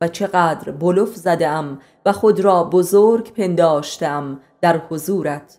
[0.00, 5.58] و چقدر بلف زدم و خود را بزرگ پنداشتم در حضورت.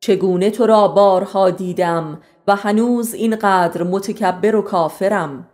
[0.00, 5.48] چگونه تو را بارها دیدم و هنوز اینقدر متکبر و کافرم؟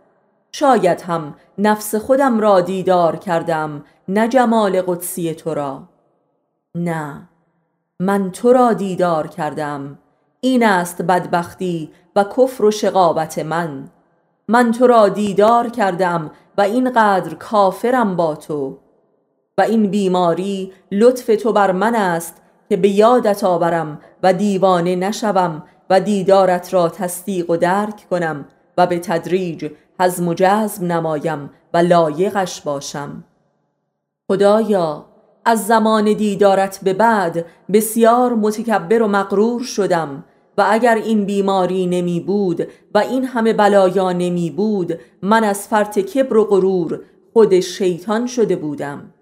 [0.51, 5.83] شاید هم نفس خودم را دیدار کردم نه جمال قدسی تو را.
[6.75, 7.29] نه
[7.99, 9.97] من تو را دیدار کردم.
[10.43, 13.89] این است بدبختی و کفر و شقابت من.
[14.47, 18.77] من تو را دیدار کردم و اینقدر کافرم با تو.
[19.57, 25.63] و این بیماری لطف تو بر من است که به یادت آورم و دیوانه نشوم
[25.89, 28.45] و دیدارت را تصدیق و درک کنم
[28.77, 33.23] و به تدریج حزم و جزم نمایم و لایقش باشم.
[34.27, 35.05] خدایا
[35.45, 40.23] از زمان دیدارت به بعد بسیار متکبر و مغرور شدم
[40.57, 45.99] و اگر این بیماری نمی بود و این همه بلایا نمی بود من از فرط
[45.99, 46.99] کبر و غرور
[47.33, 49.13] خود شیطان شده بودم.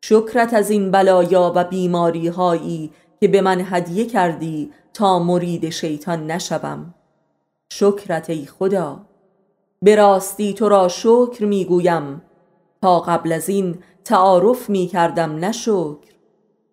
[0.00, 2.90] شکرت از این بلایا و بیماری هایی
[3.20, 6.94] که به من هدیه کردی تا مرید شیطان نشوم.
[7.72, 9.00] شکرت ای خدا.
[9.82, 12.22] به راستی تو را شکر می‌گویم.
[12.82, 15.96] تا قبل از این تعارف می کردم نشکر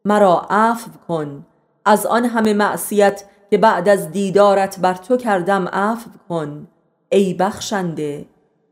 [0.05, 1.45] مرا عفو کن.
[1.85, 6.67] از آن همه معصیت که بعد از دیدارت بر تو کردم عفو کن
[7.09, 8.25] ای بخشنده.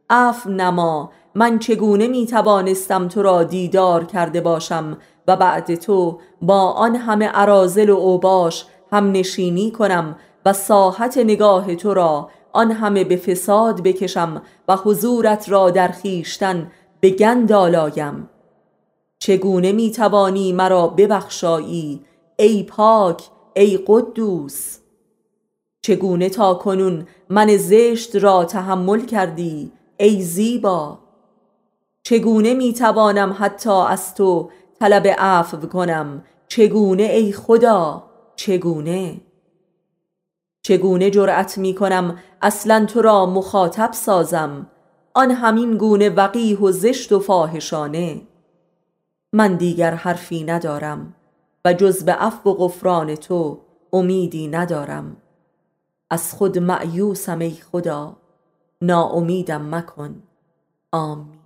[0.09, 4.97] عفو نما من چگونه می توانستم تو را دیدار کرده باشم
[5.27, 10.15] و بعد تو با آن همه عرازل و اوباش هم نشینی کنم
[10.45, 16.71] و ساحت نگاه تو را آن همه به فساد بکشم و حضورت را در خیشتن
[16.99, 18.29] به گند آلایم.
[19.19, 22.05] چگونه می توانی مرا ببخشایی
[22.37, 23.23] ای پاک
[23.55, 24.77] ای قدوس!
[25.81, 30.99] چگونه تا کنون من زشت را تحمل کردی ای زیبا!
[32.03, 34.49] چگونه می توانم حتی از تو
[34.79, 38.03] طلب عفو کنم؟ چگونه ای خدا؟
[38.35, 39.21] چگونه؟
[40.61, 44.67] چگونه جرأت می کنم اصلا تو را مخاطب سازم؟
[45.13, 48.21] آن همین گونه وقیح و زشت و فاحشانه؟
[49.33, 51.15] من دیگر حرفی ندارم.
[51.65, 53.59] و جز به عفو و غفران تو
[53.93, 55.17] امیدی ندارم.
[56.09, 58.17] از خود معیوسم ای خدا
[58.81, 60.23] ناامیدم مکن.
[60.91, 61.42] آمین.